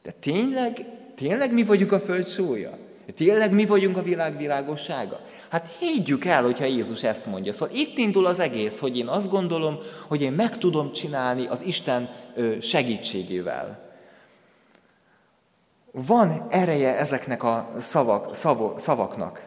[0.02, 2.78] De tényleg, tényleg mi vagyunk a föld sója?
[3.16, 5.20] Tényleg mi vagyunk a világ világossága?
[5.54, 7.52] Hát higgyük el, hogyha Jézus ezt mondja.
[7.52, 11.62] Szóval itt indul az egész, hogy én azt gondolom, hogy én meg tudom csinálni az
[11.62, 12.08] Isten
[12.60, 13.92] segítségével.
[15.92, 19.46] Van ereje ezeknek a szavak, szavok, szavaknak.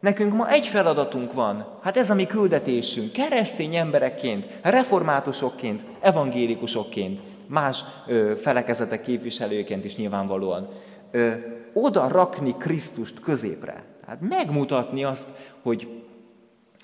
[0.00, 7.84] Nekünk ma egy feladatunk van, hát ez a mi küldetésünk, keresztény emberekként, reformátusokként, evangélikusokként, más
[8.06, 10.68] ö, felekezetek képviselőként is nyilvánvalóan,
[11.10, 11.30] ö,
[11.72, 13.88] oda rakni Krisztust középre.
[14.08, 15.28] Tehát megmutatni azt,
[15.68, 16.02] hogy,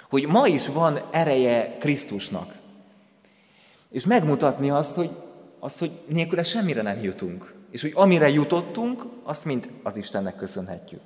[0.09, 2.55] hogy ma is van ereje Krisztusnak.
[3.91, 5.11] És megmutatni azt, hogy,
[5.59, 7.55] azt, hogy nélküle semmire nem jutunk.
[7.71, 11.01] És hogy amire jutottunk, azt mind az Istennek köszönhetjük.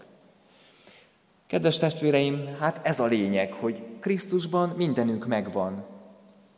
[1.47, 5.85] Kedves testvéreim, hát ez a lényeg, hogy Krisztusban mindenünk megvan.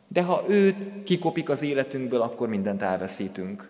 [0.07, 3.69] De ha őt kikopik az életünkből, akkor mindent elveszítünk.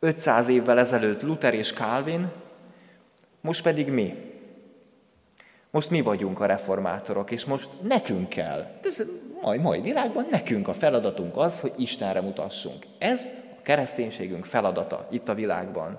[0.00, 2.30] 500 évvel ezelőtt Luther és Calvin,
[3.40, 4.27] most pedig mi.
[5.70, 8.66] Most mi vagyunk a reformátorok, és most nekünk kell.
[8.82, 9.02] Ez
[9.42, 12.86] majd, majd világban nekünk a feladatunk az, hogy Istenre mutassunk.
[12.98, 13.28] Ez
[13.58, 15.98] a kereszténységünk feladata itt a világban.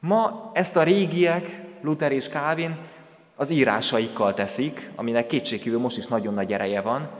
[0.00, 2.78] Ma ezt a régiek, Luther és Calvin,
[3.36, 7.10] az írásaikkal teszik, aminek kétségkívül most is nagyon nagy ereje van,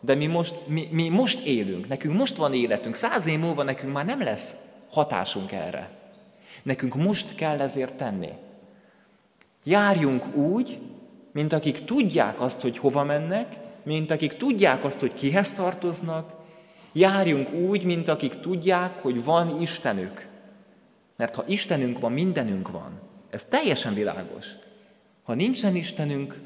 [0.00, 3.92] de mi most, mi, mi most élünk, nekünk most van életünk, száz év múlva nekünk
[3.92, 4.54] már nem lesz
[4.90, 5.90] hatásunk erre.
[6.62, 8.28] Nekünk most kell ezért tenni.
[9.64, 10.78] Járjunk úgy,
[11.32, 16.32] mint akik tudják azt, hogy hova mennek, mint akik tudják azt, hogy kihez tartoznak,
[16.92, 20.28] járjunk úgy, mint akik tudják, hogy van Istenük.
[21.16, 23.00] Mert ha Istenünk van, mindenünk van.
[23.30, 24.46] Ez teljesen világos.
[25.22, 26.40] Ha nincsen Istenünk,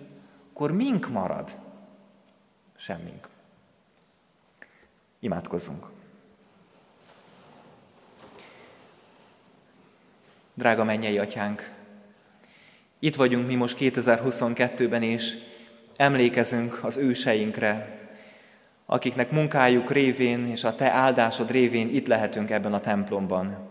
[0.51, 1.57] akkor mink marad?
[2.77, 3.29] Semmink.
[5.20, 5.87] Imádkozzunk.
[10.55, 11.76] Drága mennyei atyánk,
[13.07, 15.35] itt vagyunk mi most 2022-ben, és
[15.97, 17.99] emlékezünk az őseinkre,
[18.87, 23.69] akiknek munkájuk révén és a Te áldásod révén itt lehetünk ebben a templomban.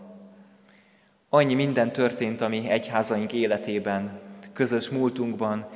[1.28, 4.20] Annyi minden történt a mi egyházaink életében,
[4.52, 5.66] közös múltunkban,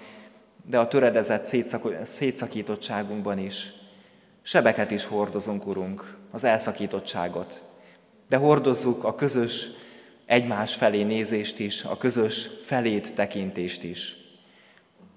[0.67, 1.55] de a töredezett
[2.05, 3.71] szétszakítottságunkban is.
[4.43, 7.63] Sebeket is hordozunk, Urunk, az elszakítottságot,
[8.29, 9.67] de hordozzuk a közös
[10.31, 14.17] egymás felé nézést is, a közös felét tekintést is.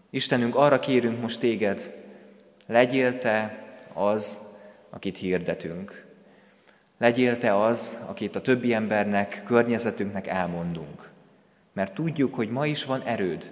[0.10, 1.94] Istenünk, arra kérünk most téged,
[2.68, 4.38] legyél te az,
[4.90, 6.06] akit hirdetünk.
[6.98, 11.10] Legyél te az, akit a többi embernek, környezetünknek elmondunk.
[11.74, 13.52] Mert tudjuk, hogy ma is van erőd,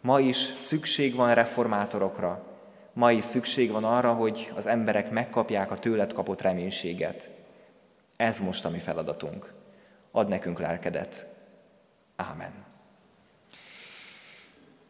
[0.00, 2.46] ma is szükség van reformátorokra,
[2.92, 7.28] ma is szükség van arra, hogy az emberek megkapják a tőled kapott reménységet.
[8.16, 9.53] Ez most a mi feladatunk
[10.16, 11.26] ad nekünk lelkedet.
[12.16, 12.52] Ámen.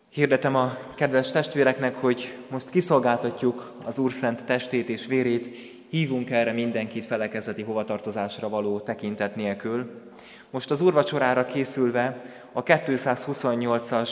[0.08, 5.46] Hirdetem a kedves testvéreknek, hogy most kiszolgáltatjuk az Úr szent testét és vérét,
[5.90, 10.02] hívunk erre mindenkit felekezeti hovatartozásra való tekintet nélkül.
[10.50, 14.10] Most az úrvacsorára készülve a 228-as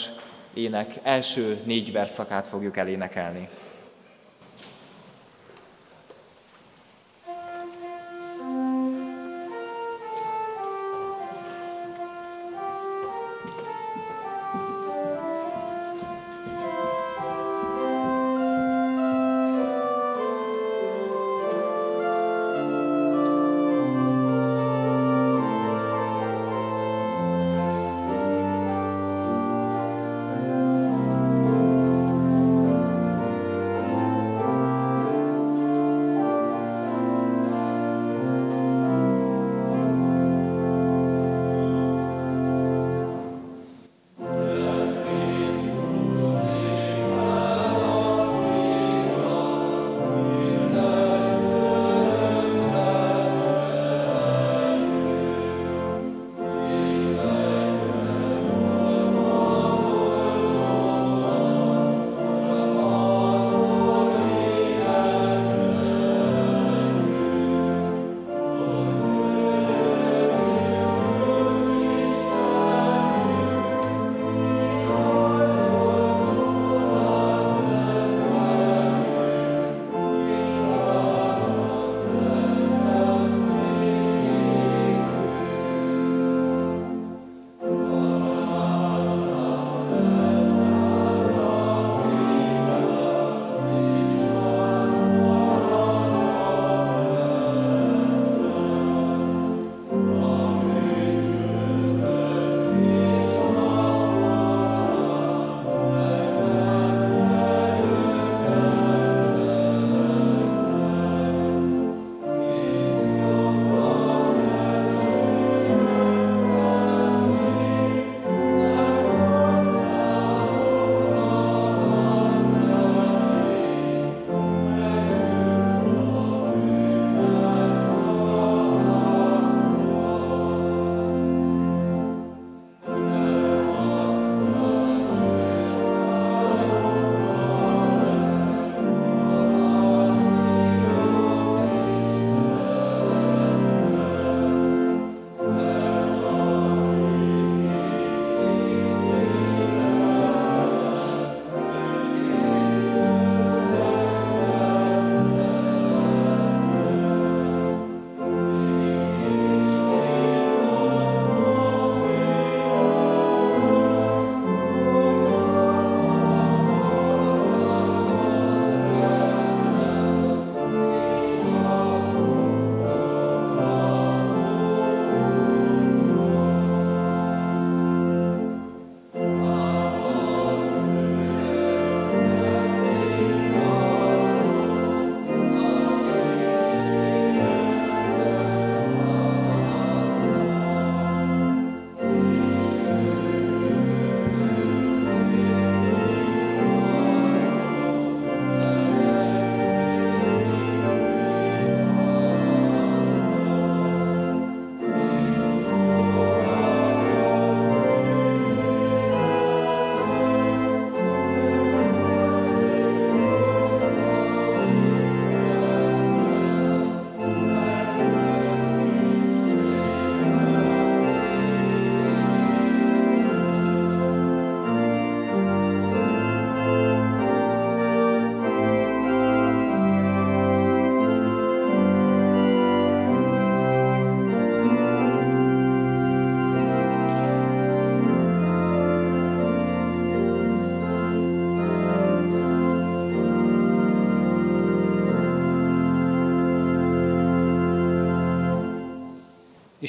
[0.55, 3.49] ének első négy verszakát fogjuk elénekelni.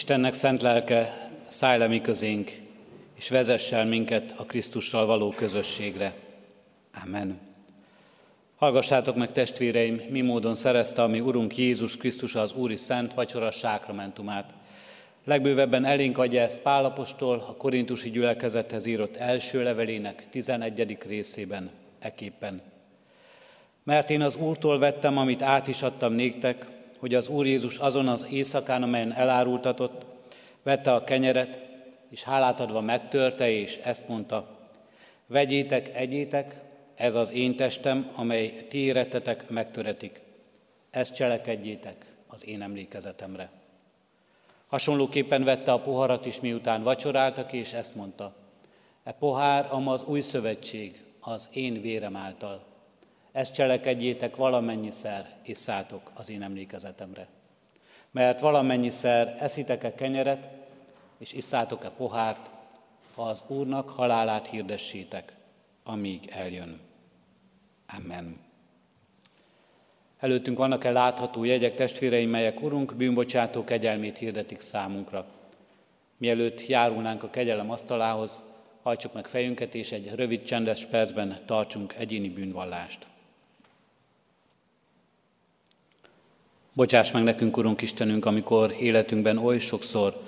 [0.03, 2.61] Istennek szent lelke, szállj le mi közénk,
[3.17, 6.13] és vezess el minket a Krisztussal való közösségre.
[7.03, 7.39] Amen.
[8.55, 13.51] Hallgassátok meg, testvéreim, mi módon szerezte a mi Urunk Jézus Krisztus az Úri Szent Vacsora
[13.51, 14.53] sákramentumát.
[15.25, 20.97] Legbővebben elénk adja ezt Pálapostól a korintusi gyülekezethez írott első levelének 11.
[21.07, 22.61] részében, eképpen.
[23.83, 26.65] Mert én az Úrtól vettem, amit át is adtam néktek,
[27.03, 30.05] hogy az Úr Jézus azon az éjszakán, amelyen elárultatott,
[30.61, 31.59] vette a kenyeret,
[32.09, 34.47] és hálát adva megtörte, és ezt mondta,
[35.27, 36.61] vegyétek, egyétek,
[36.95, 40.21] ez az én testem, amely ti érettetek, megtöretik.
[40.91, 43.49] Ezt cselekedjétek az én emlékezetemre.
[44.67, 48.33] Hasonlóképpen vette a poharat is, miután vacsoráltak, és ezt mondta.
[49.03, 52.72] E pohár, ama az új szövetség, az én vérem által.
[53.33, 57.27] Ezt cselekedjétek valamennyiszer, és szálltok az én emlékezetemre.
[58.11, 60.47] Mert valamennyiszer eszitek-e kenyeret,
[61.17, 62.49] és isszátok-e pohárt,
[63.15, 65.33] ha az Úrnak halálát hirdessétek,
[65.83, 66.79] amíg eljön.
[67.97, 68.39] Amen.
[70.19, 75.25] Előttünk vannak-e látható jegyek, testvéreim, melyek Urunk bűnbocsátó kegyelmét hirdetik számunkra.
[76.17, 78.41] Mielőtt járulnánk a kegyelem asztalához,
[78.81, 83.11] hajtsuk meg fejünket, és egy rövid csendes percben tartsunk egyéni bűnvallást.
[86.73, 90.21] Bocsáss meg nekünk, Urunk Istenünk, amikor életünkben oly sokszor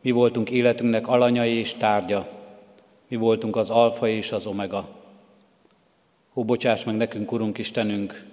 [0.00, 2.28] mi voltunk életünknek alanyai és tárgya,
[3.08, 4.88] mi voltunk az alfa és az omega.
[6.34, 8.24] Ó, bocsáss meg nekünk, Urunk Istenünk,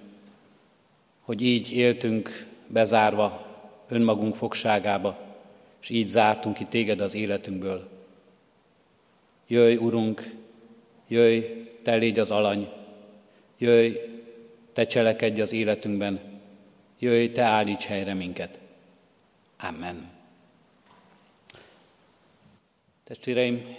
[1.20, 3.46] hogy így éltünk bezárva
[3.88, 5.18] önmagunk fogságába,
[5.82, 7.88] és így zártunk ki téged az életünkből.
[9.46, 10.34] Jöjj, Urunk,
[11.08, 11.44] jöjj,
[11.82, 12.68] te légy az alany,
[13.58, 13.96] jöjj,
[14.72, 16.20] te cselekedj az életünkben,
[16.98, 18.58] jöjj, te állíts helyre minket.
[19.60, 20.10] Amen.
[23.04, 23.76] Testvéreim,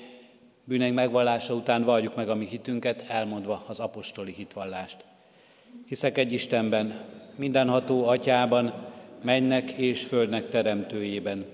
[0.64, 4.98] bűneink megvallása után valljuk meg a mi hitünket, elmondva az apostoli hitvallást.
[5.88, 7.06] Hiszek egy Istenben,
[7.36, 8.88] mindenható atyában,
[9.24, 11.46] mennek és földnek teremtőjében,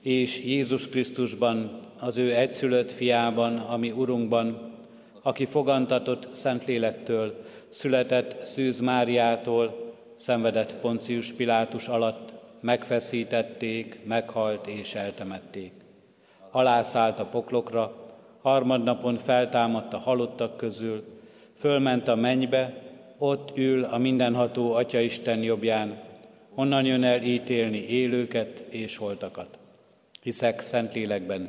[0.00, 4.74] és Jézus Krisztusban, az ő egyszülött fiában, ami Urunkban,
[5.22, 9.85] aki fogantatott Szentlélektől, született Szűz Máriától,
[10.16, 15.72] szenvedett Poncius Pilátus alatt, megfeszítették, meghalt és eltemették.
[16.50, 18.00] Alászállt a poklokra,
[18.42, 21.04] harmadnapon feltámadt a halottak közül,
[21.58, 22.82] fölment a mennybe,
[23.18, 26.02] ott ül a mindenható Atya Isten jobbján,
[26.54, 29.58] onnan jön el ítélni élőket és holtakat.
[30.22, 31.48] Hiszek Szentlélekben,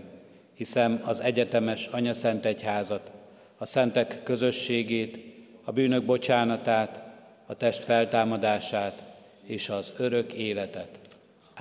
[0.54, 3.12] hiszem az egyetemes Anya Szent Egyházat,
[3.58, 5.18] a szentek közösségét,
[5.64, 7.07] a bűnök bocsánatát,
[7.50, 9.04] a test feltámadását
[9.44, 11.00] és az örök életet.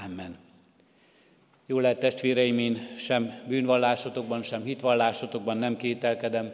[0.04, 0.36] Amen.
[1.66, 6.52] Jó lehet testvéreim, én sem bűnvallásotokban, sem hitvallásotokban nem kételkedem,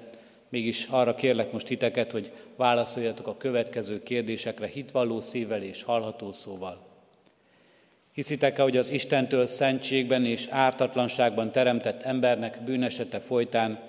[0.48, 6.86] mégis arra kérlek most titeket, hogy válaszoljatok a következő kérdésekre hitvalló szívvel és hallható szóval.
[8.12, 13.80] Hiszitek-e, hogy az Istentől szentségben és ártatlanságban teremtett embernek bűnesete folytán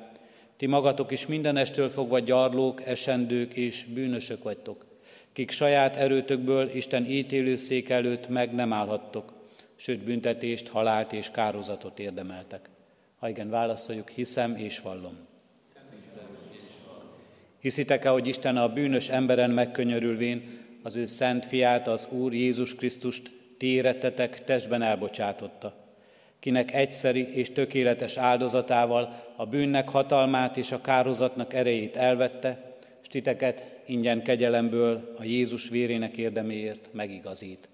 [0.57, 4.85] ti magatok is mindenestől fogva gyarlók, esendők és bűnösök vagytok,
[5.33, 9.33] kik saját erőtökből Isten ítélőszék előtt meg nem állhattok,
[9.75, 12.69] sőt büntetést, halált és kározatot érdemeltek.
[13.19, 15.17] Ha igen, válaszoljuk, hiszem és vallom.
[17.59, 23.31] Hiszitek-e, hogy Isten a bűnös emberen megkönyörülvén az ő szent fiát, az Úr Jézus Krisztust
[23.57, 25.75] térettetek testben elbocsátotta,
[26.39, 33.72] kinek egyszeri és tökéletes áldozatával a bűnnek hatalmát és a kározatnak erejét elvette, és titeket
[33.85, 37.69] ingyen kegyelemből a Jézus vérének érdeméért megigazít.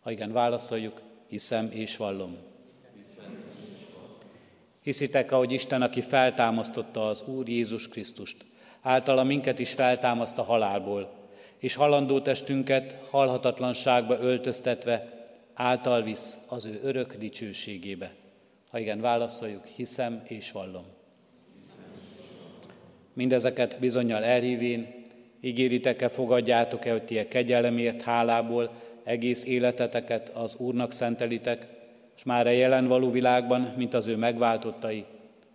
[0.00, 2.36] Ha igen, válaszoljuk, hiszem és vallom.
[4.82, 8.44] Hiszitek, ahogy Isten, aki feltámasztotta az Úr Jézus Krisztust,
[8.80, 11.28] általa minket is feltámaszt a halálból,
[11.58, 18.14] és halandó testünket halhatatlanságba öltöztetve által visz az ő örök dicsőségébe.
[18.70, 20.84] Ha igen, válaszoljuk, hiszem és vallom.
[23.12, 24.95] Mindezeket bizonyal elhívén,
[25.46, 28.70] ígéritek-e, fogadjátok-e, hogy ti a kegyelemért hálából
[29.04, 31.66] egész életeteket az Úrnak szentelitek,
[32.16, 35.04] és már a jelen való világban, mint az ő megváltottai,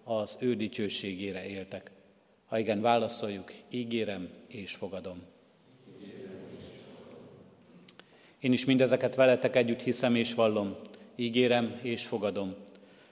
[0.03, 1.91] az ő dicsőségére éltek.
[2.45, 5.21] Ha igen, válaszoljuk, ígérem és fogadom.
[8.39, 10.75] Én is mindezeket veletek együtt hiszem és vallom,
[11.15, 12.55] ígérem és fogadom.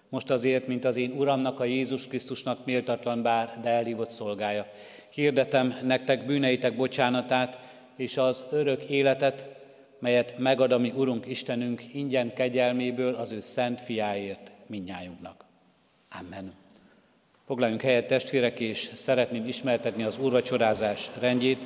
[0.10, 4.66] Most azért, mint az én Uramnak, a Jézus Krisztusnak méltatlan bár, de elhívott szolgája.
[5.10, 7.58] Hirdetem nektek bűneitek bocsánatát
[7.96, 9.48] és az örök életet,
[10.00, 15.46] melyet megad a mi Urunk Istenünk ingyen kegyelméből az ő szent fiáért minnyájunknak.
[16.20, 16.54] Amen.
[17.46, 21.66] Foglaljunk helyet testvérek, és szeretném ismertetni az úrvacsorázás rendjét.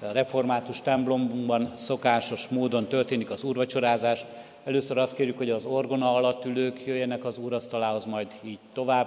[0.00, 4.24] A református templomban szokásos módon történik az úrvacsorázás.
[4.64, 9.06] Először azt kérjük, hogy az orgona alatt ülők jöjjenek az úrasztalához, majd így tovább.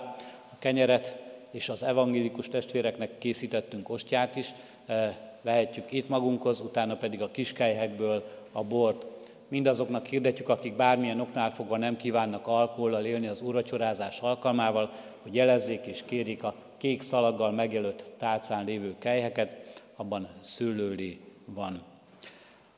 [0.52, 1.18] A kenyeret
[1.52, 4.54] és az evangélikus testvéreknek készítettünk ostját is,
[4.86, 9.06] eh, vehetjük itt magunkhoz, utána pedig a kiskelyhekből a bort.
[9.48, 14.92] Mindazoknak hirdetjük, akik bármilyen oknál fogva nem kívánnak alkohollal élni az úrvacsorázás alkalmával,
[15.22, 21.93] hogy jelezzék és kérik a kék szalaggal megjelölt tálcán lévő kelyheket, abban szőlőlé van.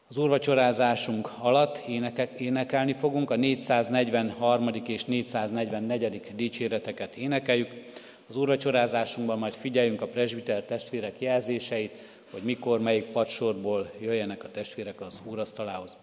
[0.09, 4.69] Az úrvacsorázásunk alatt énekek, énekelni fogunk, a 443.
[4.85, 6.21] és 444.
[6.35, 7.69] dicséreteket énekeljük.
[8.29, 11.97] Az úrvacsorázásunkban majd figyeljünk a presbiter testvérek jelzéseit,
[12.31, 15.97] hogy mikor, melyik padsorból jöjjenek a testvérek az úrasztalához.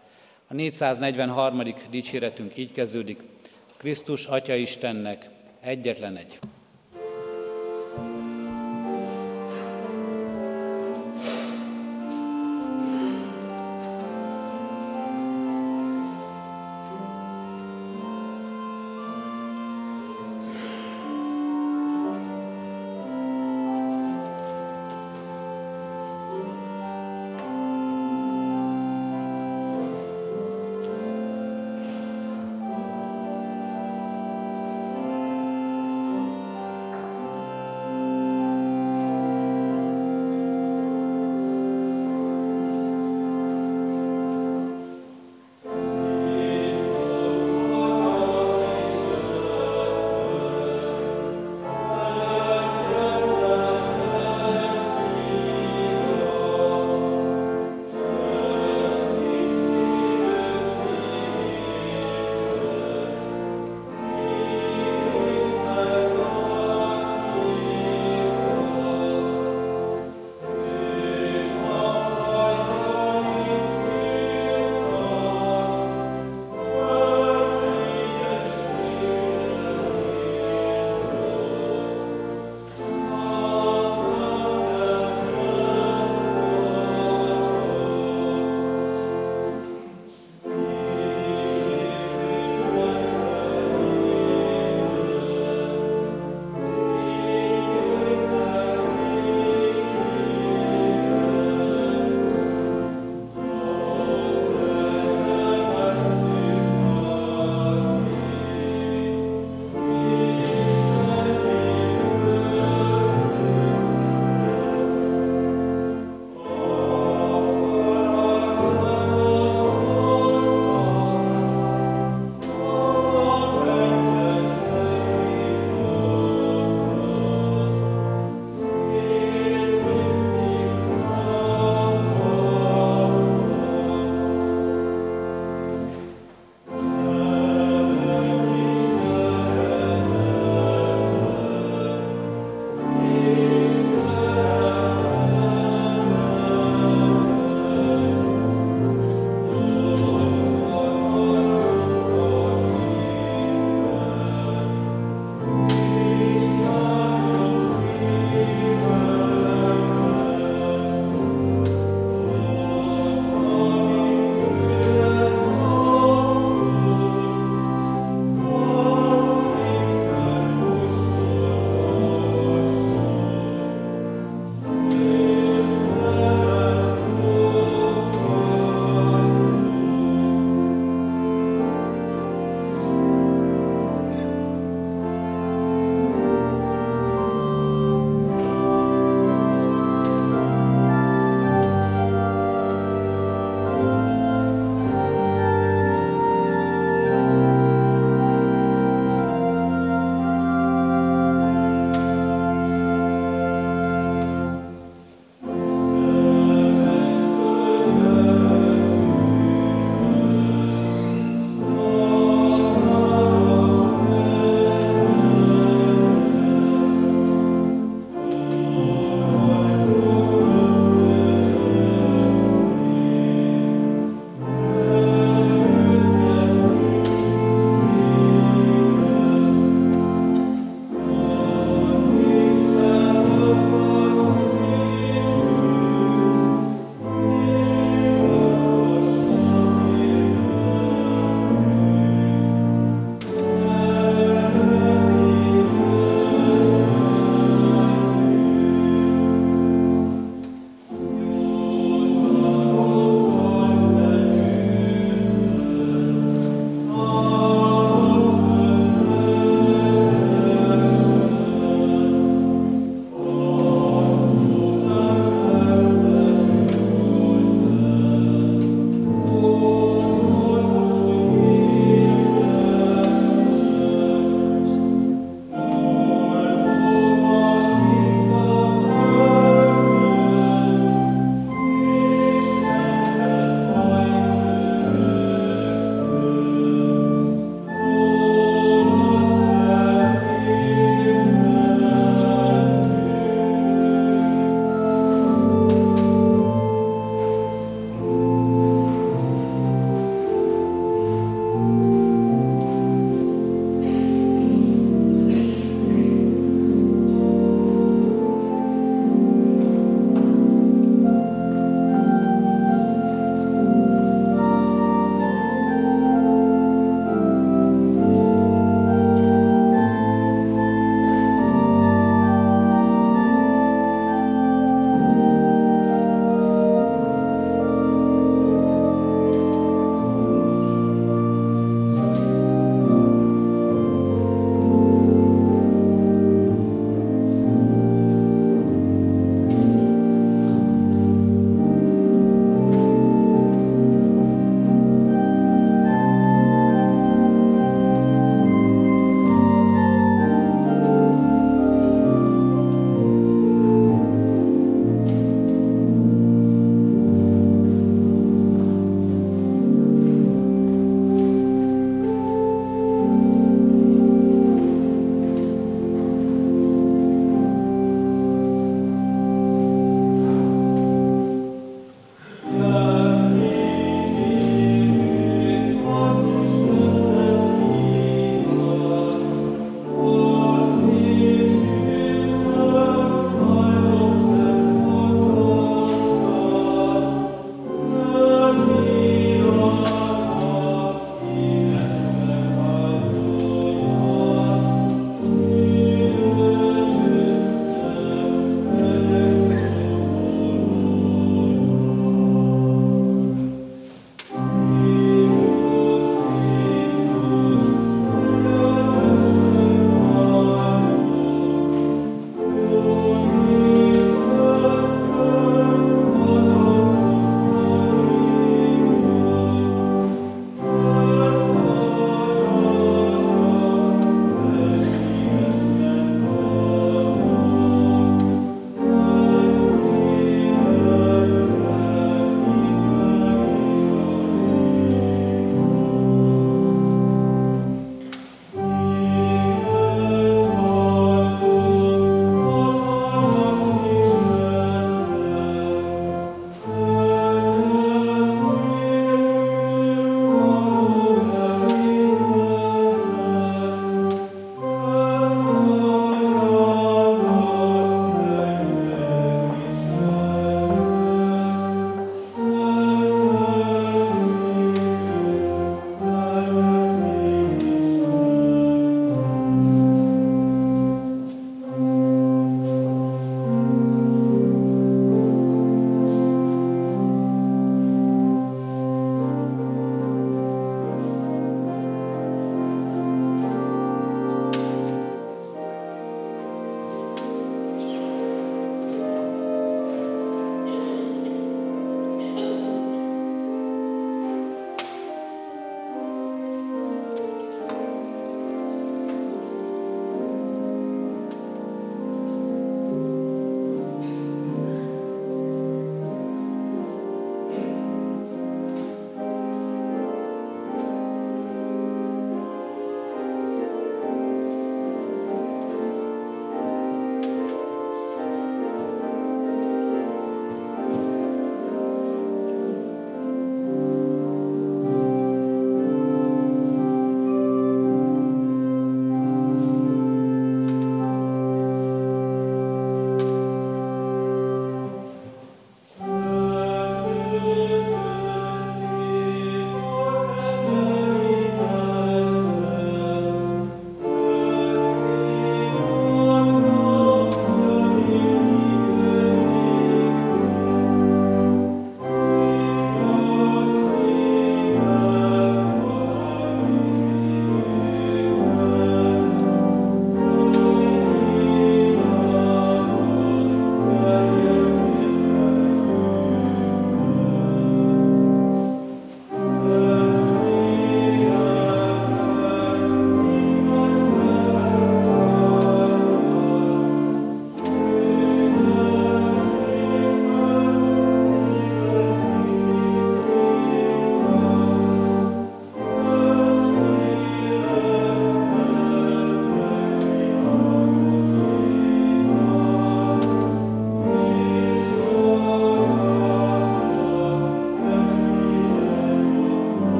[0.48, 1.62] A 443.
[1.90, 3.22] dicséretünk így kezdődik,
[3.76, 5.28] Krisztus Atya Istennek
[5.60, 6.38] egyetlen egy.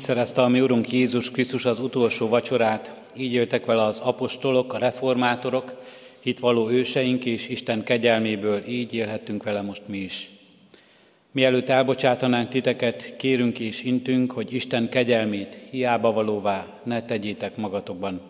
[0.00, 4.72] Így szerezte a mi Urunk Jézus Krisztus az utolsó vacsorát, így éltek vele az apostolok,
[4.72, 5.82] a reformátorok,
[6.20, 10.30] hitvaló őseink és Isten kegyelméből így élhettünk vele most mi is.
[11.32, 18.20] Mielőtt elbocsátanánk titeket, kérünk és intünk, hogy Isten kegyelmét hiába valóvá ne tegyétek magatokban.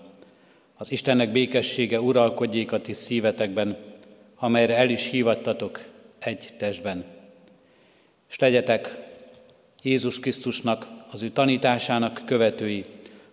[0.76, 3.76] Az Istennek békessége uralkodjék a ti szívetekben,
[4.36, 5.84] amelyre el is hívattatok
[6.18, 7.04] egy testben.
[8.30, 8.98] És legyetek
[9.82, 12.84] Jézus Krisztusnak, az ő tanításának követői,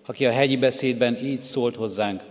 [0.06, 2.22] aki a hegyi beszédben így szólt hozzánk.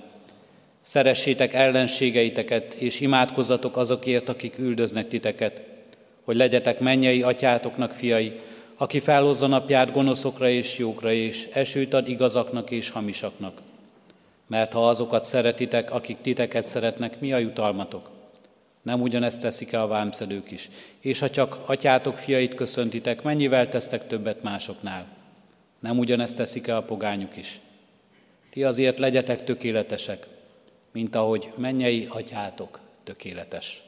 [0.81, 5.61] Szeressétek ellenségeiteket, és imádkozzatok azokért, akik üldöznek titeket,
[6.25, 8.41] hogy legyetek mennyei atyátoknak fiai,
[8.77, 13.61] aki felhozza napját gonoszokra és jókra, és esőt ad igazaknak és hamisaknak.
[14.47, 18.11] Mert ha azokat szeretitek, akik titeket szeretnek, mi a jutalmatok?
[18.83, 20.71] Nem ugyanezt teszik-e a vámszedők is?
[21.01, 25.16] És ha csak atyátok fiait köszöntitek, mennyivel tesztek többet másoknál?
[25.87, 27.61] Nem ugyanezt teszik-e a pogányuk is?
[28.51, 30.27] Ti azért legyetek tökéletesek,
[30.93, 33.83] mint ahogy mennyei atyátok tökéletes.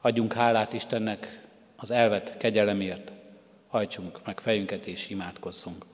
[0.00, 1.46] Adjunk hálát Istennek
[1.76, 3.12] az elvet kegyelemért,
[3.68, 5.84] hajtsunk meg fejünket és imádkozzunk.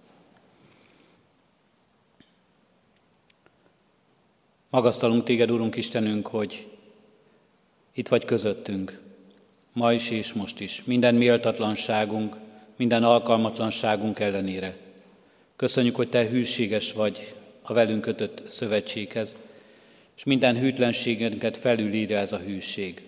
[4.71, 6.69] Magasztalunk téged, Urunk Istenünk, hogy
[7.93, 9.01] itt vagy közöttünk,
[9.73, 12.37] ma is és most is, minden méltatlanságunk,
[12.77, 14.77] minden alkalmatlanságunk ellenére.
[15.57, 19.37] Köszönjük, hogy Te hűséges vagy a velünk kötött szövetséghez,
[20.17, 23.03] és minden hűtlenségünket felülírja ez a hűség.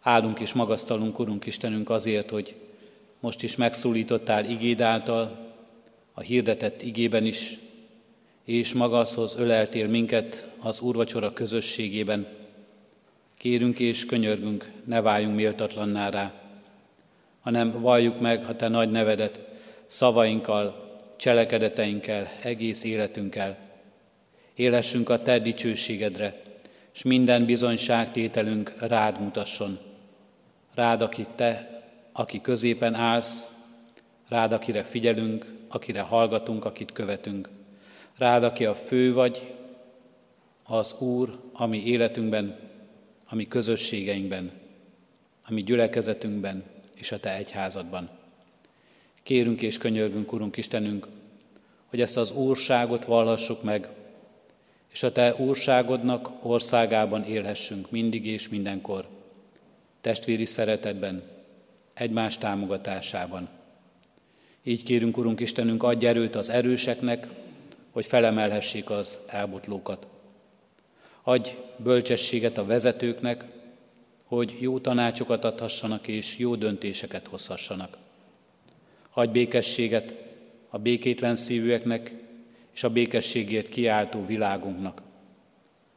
[0.00, 2.54] Állunk és magasztalunk, Urunk Istenünk, azért, hogy
[3.20, 5.52] most is megszólítottál igéd által,
[6.12, 7.58] a hirdetett igében is,
[8.44, 12.26] és magadhoz öleltél minket az úrvacsora közösségében.
[13.38, 16.43] Kérünk és könyörgünk, ne váljunk méltatlanná rá,
[17.44, 19.40] hanem valljuk meg a Te nagy nevedet
[19.86, 23.56] szavainkkal, cselekedeteinkkel, egész életünkkel.
[24.54, 26.42] Élessünk a Te dicsőségedre,
[26.94, 29.78] és minden bizonyságtételünk rád mutasson.
[30.74, 31.82] Rád, aki Te,
[32.12, 33.50] aki középen állsz,
[34.28, 37.48] rád, akire figyelünk, akire hallgatunk, akit követünk.
[38.18, 39.54] Rád, aki a fő vagy,
[40.62, 42.58] az Úr, ami életünkben,
[43.28, 44.50] ami közösségeinkben,
[45.46, 46.73] ami gyülekezetünkben,
[47.04, 48.08] és a Te egyházadban.
[49.22, 51.06] Kérünk és könyörgünk, Urunk Istenünk,
[51.86, 53.88] hogy ezt az úrságot vallhassuk meg,
[54.92, 59.08] és a Te úrságodnak országában élhessünk mindig és mindenkor,
[60.00, 61.22] testvéri szeretetben,
[61.94, 63.48] egymás támogatásában.
[64.62, 67.28] Így kérünk, Urunk Istenünk, adj erőt az erőseknek,
[67.90, 70.06] hogy felemelhessék az elbotlókat.
[71.22, 73.44] Adj bölcsességet a vezetőknek,
[74.34, 77.96] hogy jó tanácsokat adhassanak és jó döntéseket hozhassanak.
[79.10, 80.24] Adj békességet
[80.68, 82.14] a békétlen szívűeknek
[82.72, 85.02] és a békességért kiáltó világunknak.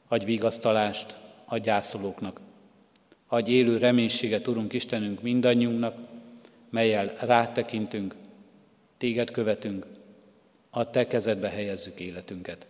[0.07, 2.39] Adj vigasztalást a gyászolóknak.
[3.27, 5.97] Adj élő reménységet, Urunk Istenünk, mindannyiunknak,
[6.69, 8.15] melyel rátekintünk,
[8.97, 9.85] téged követünk,
[10.69, 12.67] a te kezedbe helyezzük életünket.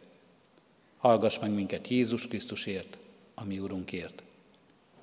[0.98, 2.98] Hallgass meg minket Jézus Krisztusért,
[3.34, 4.24] a mi Urunkért.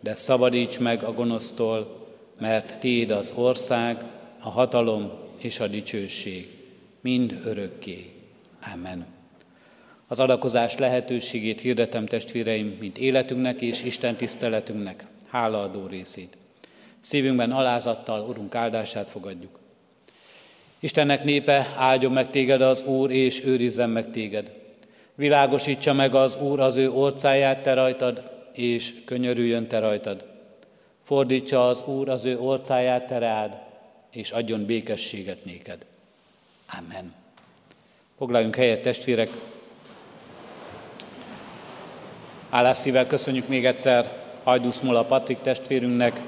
[0.00, 2.06] de szabadíts meg a gonosztól,
[2.38, 4.02] mert Tiéd az ország,
[4.40, 6.48] a hatalom és a dicsőség,
[7.00, 8.12] mind örökké.
[8.74, 9.06] Amen.
[10.06, 16.36] Az adakozás lehetőségét hirdetem testvéreim, mint életünknek és Isten tiszteletünknek, hálaadó részét.
[17.00, 19.58] Szívünkben alázattal Urunk áldását fogadjuk.
[20.80, 24.52] Istennek népe, áldjon meg téged az Úr, és őrizzen meg téged.
[25.14, 30.24] Világosítsa meg az Úr az ő orcáját te rajtad, és könyörüljön te rajtad.
[31.04, 33.52] Fordítsa az Úr az ő orcáját te rád,
[34.10, 35.86] és adjon békességet néked.
[36.78, 37.14] Amen.
[38.16, 39.30] Foglaljunk helyet, testvérek.
[42.50, 46.20] Állásszível köszönjük még egyszer Hajdusz Mola Patrik testvérünknek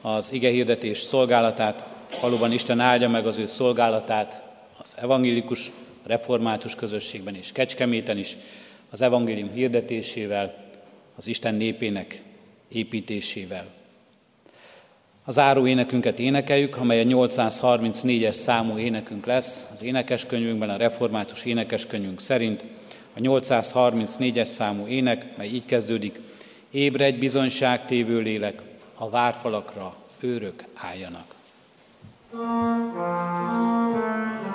[0.00, 1.84] az igehirdetés szolgálatát.
[2.20, 4.42] Valóban Isten áldja meg az ő szolgálatát
[4.82, 5.70] az evangélikus,
[6.06, 8.36] református közösségben és Kecskeméten is,
[8.90, 10.62] az evangélium hirdetésével,
[11.16, 12.22] az Isten népének
[12.68, 13.66] építésével.
[15.24, 19.70] Az záró énekünket énekeljük, amely a 834-es számú énekünk lesz.
[19.72, 22.62] Az énekeskönyvünkben, a református énekeskönyvünk szerint
[23.14, 26.20] a 834-es számú ének, mely így kezdődik,
[26.70, 28.62] Ébredj bizonyságtévő lélek,
[28.94, 31.34] a várfalakra őrök álljanak.
[32.32, 32.96] Thank
[34.46, 34.51] you.